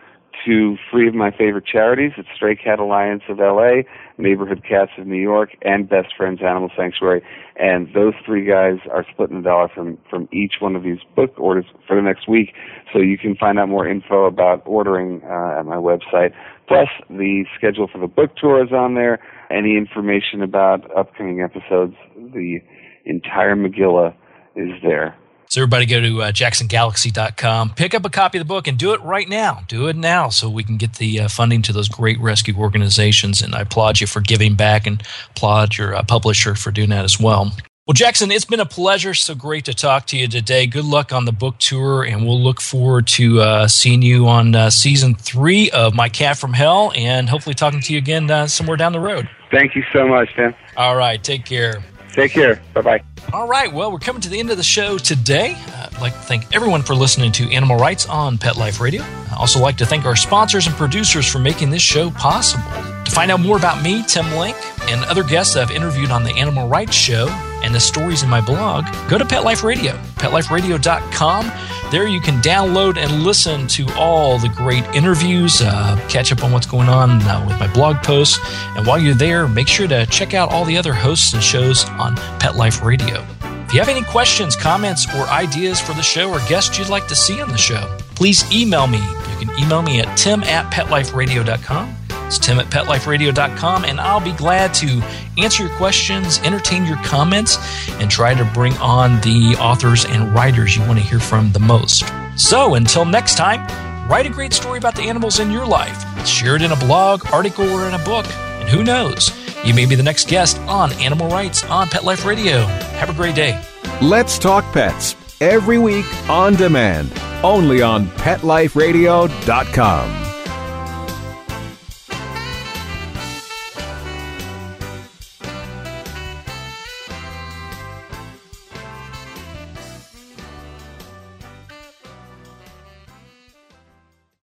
to 0.46 0.76
three 0.90 1.08
of 1.08 1.14
my 1.14 1.30
favorite 1.30 1.66
charities. 1.66 2.12
It's 2.16 2.28
Stray 2.34 2.56
Cat 2.56 2.78
Alliance 2.78 3.22
of 3.28 3.38
LA, 3.38 3.82
Neighborhood 4.18 4.62
Cats 4.68 4.92
of 4.98 5.06
New 5.06 5.20
York, 5.20 5.50
and 5.62 5.88
Best 5.88 6.08
Friends 6.16 6.40
Animal 6.42 6.70
Sanctuary. 6.76 7.22
And 7.56 7.88
those 7.94 8.14
three 8.24 8.44
guys 8.46 8.78
are 8.90 9.04
splitting 9.10 9.38
a 9.38 9.42
dollar 9.42 9.68
from, 9.68 9.98
from 10.08 10.28
each 10.32 10.54
one 10.60 10.76
of 10.76 10.82
these 10.82 10.98
book 11.14 11.32
orders 11.38 11.66
for 11.86 11.96
the 11.96 12.02
next 12.02 12.28
week. 12.28 12.54
So 12.92 13.00
you 13.00 13.18
can 13.18 13.36
find 13.36 13.58
out 13.58 13.68
more 13.68 13.86
info 13.86 14.24
about 14.24 14.62
ordering 14.66 15.22
uh, 15.24 15.60
at 15.60 15.66
my 15.66 15.76
website. 15.76 16.32
Plus, 16.66 16.88
the 17.08 17.44
schedule 17.56 17.88
for 17.90 17.98
the 17.98 18.06
book 18.06 18.36
tour 18.36 18.64
is 18.64 18.72
on 18.72 18.94
there. 18.94 19.18
Any 19.50 19.76
information 19.76 20.42
about 20.42 20.88
upcoming 20.96 21.40
episodes, 21.42 21.94
the 22.16 22.60
entire 23.04 23.56
Megillah 23.56 24.14
is 24.56 24.70
there. 24.82 25.16
So 25.50 25.60
everybody 25.60 25.84
go 25.84 26.00
to 26.00 26.22
uh, 26.22 26.30
jacksongalaxy.com, 26.30 27.70
pick 27.70 27.92
up 27.92 28.04
a 28.04 28.08
copy 28.08 28.38
of 28.38 28.42
the 28.42 28.48
book, 28.48 28.68
and 28.68 28.78
do 28.78 28.92
it 28.92 29.02
right 29.02 29.28
now. 29.28 29.64
Do 29.66 29.88
it 29.88 29.96
now 29.96 30.28
so 30.28 30.48
we 30.48 30.62
can 30.62 30.76
get 30.76 30.94
the 30.94 31.22
uh, 31.22 31.28
funding 31.28 31.60
to 31.62 31.72
those 31.72 31.88
great 31.88 32.20
rescue 32.20 32.54
organizations. 32.54 33.42
And 33.42 33.52
I 33.52 33.62
applaud 33.62 34.00
you 34.00 34.06
for 34.06 34.20
giving 34.20 34.54
back 34.54 34.86
and 34.86 35.02
applaud 35.30 35.76
your 35.76 35.96
uh, 35.96 36.04
publisher 36.04 36.54
for 36.54 36.70
doing 36.70 36.90
that 36.90 37.04
as 37.04 37.18
well. 37.18 37.50
Well, 37.84 37.94
Jackson, 37.94 38.30
it's 38.30 38.44
been 38.44 38.60
a 38.60 38.64
pleasure. 38.64 39.12
So 39.12 39.34
great 39.34 39.64
to 39.64 39.74
talk 39.74 40.06
to 40.08 40.16
you 40.16 40.28
today. 40.28 40.68
Good 40.68 40.84
luck 40.84 41.12
on 41.12 41.24
the 41.24 41.32
book 41.32 41.58
tour, 41.58 42.04
and 42.04 42.24
we'll 42.24 42.40
look 42.40 42.60
forward 42.60 43.08
to 43.08 43.40
uh, 43.40 43.66
seeing 43.66 44.02
you 44.02 44.28
on 44.28 44.54
uh, 44.54 44.70
season 44.70 45.16
three 45.16 45.68
of 45.72 45.96
My 45.96 46.08
Cat 46.08 46.38
from 46.38 46.52
Hell, 46.52 46.92
and 46.94 47.28
hopefully 47.28 47.54
talking 47.54 47.80
to 47.80 47.92
you 47.92 47.98
again 47.98 48.30
uh, 48.30 48.46
somewhere 48.46 48.76
down 48.76 48.92
the 48.92 49.00
road. 49.00 49.28
Thank 49.50 49.74
you 49.74 49.82
so 49.92 50.06
much, 50.06 50.32
Tim. 50.36 50.54
All 50.76 50.94
right, 50.94 51.20
take 51.20 51.44
care. 51.44 51.82
Take 52.12 52.32
care. 52.32 52.60
Bye 52.74 52.82
bye. 52.82 53.02
All 53.32 53.46
right. 53.46 53.72
Well, 53.72 53.92
we're 53.92 53.98
coming 53.98 54.20
to 54.22 54.28
the 54.28 54.40
end 54.40 54.50
of 54.50 54.56
the 54.56 54.62
show 54.62 54.98
today. 54.98 55.54
I'd 55.54 56.00
like 56.00 56.12
to 56.12 56.18
thank 56.20 56.54
everyone 56.54 56.82
for 56.82 56.94
listening 56.94 57.30
to 57.32 57.50
Animal 57.52 57.76
Writes 57.76 58.06
on 58.06 58.38
Pet 58.38 58.56
Life 58.56 58.80
Radio. 58.80 59.02
I 59.02 59.36
also 59.38 59.60
like 59.60 59.76
to 59.78 59.86
thank 59.86 60.04
our 60.04 60.16
sponsors 60.16 60.66
and 60.66 60.74
producers 60.76 61.26
for 61.30 61.38
making 61.38 61.70
this 61.70 61.82
show 61.82 62.10
possible. 62.10 62.64
To 63.04 63.10
find 63.12 63.30
out 63.30 63.40
more 63.40 63.56
about 63.56 63.82
me, 63.82 64.02
Tim 64.06 64.30
Link, 64.36 64.56
and 64.88 65.04
other 65.04 65.22
guests 65.22 65.56
I've 65.56 65.70
interviewed 65.70 66.10
on 66.10 66.24
the 66.24 66.32
Animal 66.32 66.68
Writes 66.68 66.94
Show 66.94 67.28
and 67.62 67.74
the 67.74 67.80
stories 67.80 68.22
in 68.22 68.28
my 68.28 68.40
blog, 68.40 68.86
go 69.08 69.18
to 69.18 69.24
Pet 69.24 69.44
Life 69.44 69.62
Radio, 69.62 69.92
petliferadio.com. 70.16 71.50
There 71.90 72.06
you 72.06 72.20
can 72.20 72.40
download 72.40 72.96
and 72.96 73.24
listen 73.24 73.66
to 73.68 73.84
all 73.96 74.38
the 74.38 74.48
great 74.48 74.84
interviews, 74.94 75.60
uh, 75.60 76.00
catch 76.08 76.30
up 76.30 76.44
on 76.44 76.52
what's 76.52 76.66
going 76.66 76.88
on 76.88 77.20
uh, 77.22 77.44
with 77.48 77.58
my 77.58 77.66
blog 77.72 77.96
posts. 78.04 78.38
And 78.76 78.86
while 78.86 79.00
you're 79.00 79.14
there, 79.14 79.48
make 79.48 79.66
sure 79.66 79.88
to 79.88 80.06
check 80.06 80.32
out 80.32 80.52
all 80.52 80.64
the 80.64 80.76
other 80.76 80.94
hosts 80.94 81.32
and 81.32 81.42
shows 81.42 81.84
on 81.90 82.14
Pet 82.38 82.54
Life 82.54 82.84
Radio. 82.84 83.26
If 83.42 83.74
you 83.74 83.80
have 83.80 83.88
any 83.88 84.02
questions, 84.02 84.54
comments, 84.54 85.12
or 85.16 85.26
ideas 85.28 85.80
for 85.80 85.92
the 85.94 86.02
show 86.02 86.30
or 86.30 86.38
guests 86.48 86.78
you'd 86.78 86.88
like 86.88 87.08
to 87.08 87.16
see 87.16 87.40
on 87.40 87.48
the 87.48 87.58
show, 87.58 87.98
please 88.14 88.44
email 88.52 88.86
me. 88.86 88.98
You 88.98 89.46
can 89.46 89.58
email 89.58 89.82
me 89.82 90.00
at 90.00 90.16
tim 90.16 90.44
at 90.44 90.72
petliferadio.com. 90.72 91.99
It's 92.30 92.38
tim 92.38 92.60
at 92.60 92.66
petliferadio.com, 92.66 93.84
and 93.84 94.00
I'll 94.00 94.20
be 94.20 94.30
glad 94.30 94.72
to 94.74 95.02
answer 95.36 95.64
your 95.64 95.76
questions, 95.76 96.38
entertain 96.44 96.86
your 96.86 96.98
comments, 96.98 97.58
and 97.94 98.08
try 98.08 98.34
to 98.34 98.44
bring 98.54 98.72
on 98.74 99.20
the 99.22 99.56
authors 99.58 100.04
and 100.04 100.32
writers 100.32 100.76
you 100.76 100.82
want 100.82 101.00
to 101.00 101.04
hear 101.04 101.18
from 101.18 101.50
the 101.50 101.58
most. 101.58 102.04
So 102.36 102.76
until 102.76 103.04
next 103.04 103.36
time, 103.36 103.66
write 104.08 104.26
a 104.26 104.28
great 104.28 104.52
story 104.52 104.78
about 104.78 104.94
the 104.94 105.02
animals 105.02 105.40
in 105.40 105.50
your 105.50 105.66
life, 105.66 106.04
share 106.24 106.54
it 106.54 106.62
in 106.62 106.70
a 106.70 106.76
blog, 106.76 107.26
article, 107.32 107.68
or 107.68 107.88
in 107.88 107.94
a 107.94 108.04
book, 108.04 108.26
and 108.60 108.68
who 108.68 108.84
knows? 108.84 109.32
You 109.64 109.74
may 109.74 109.86
be 109.86 109.96
the 109.96 110.04
next 110.04 110.28
guest 110.28 110.56
on 110.68 110.92
Animal 111.00 111.30
Writes 111.30 111.64
on 111.64 111.88
Pet 111.88 112.04
Life 112.04 112.24
Radio. 112.24 112.60
Have 113.00 113.10
a 113.10 113.12
great 113.12 113.34
day. 113.34 113.60
Let's 114.00 114.38
Talk 114.38 114.72
Pets 114.72 115.16
every 115.40 115.78
week 115.78 116.06
on 116.30 116.54
demand, 116.54 117.10
only 117.42 117.82
on 117.82 118.06
PetLifeRadio.com. 118.06 120.19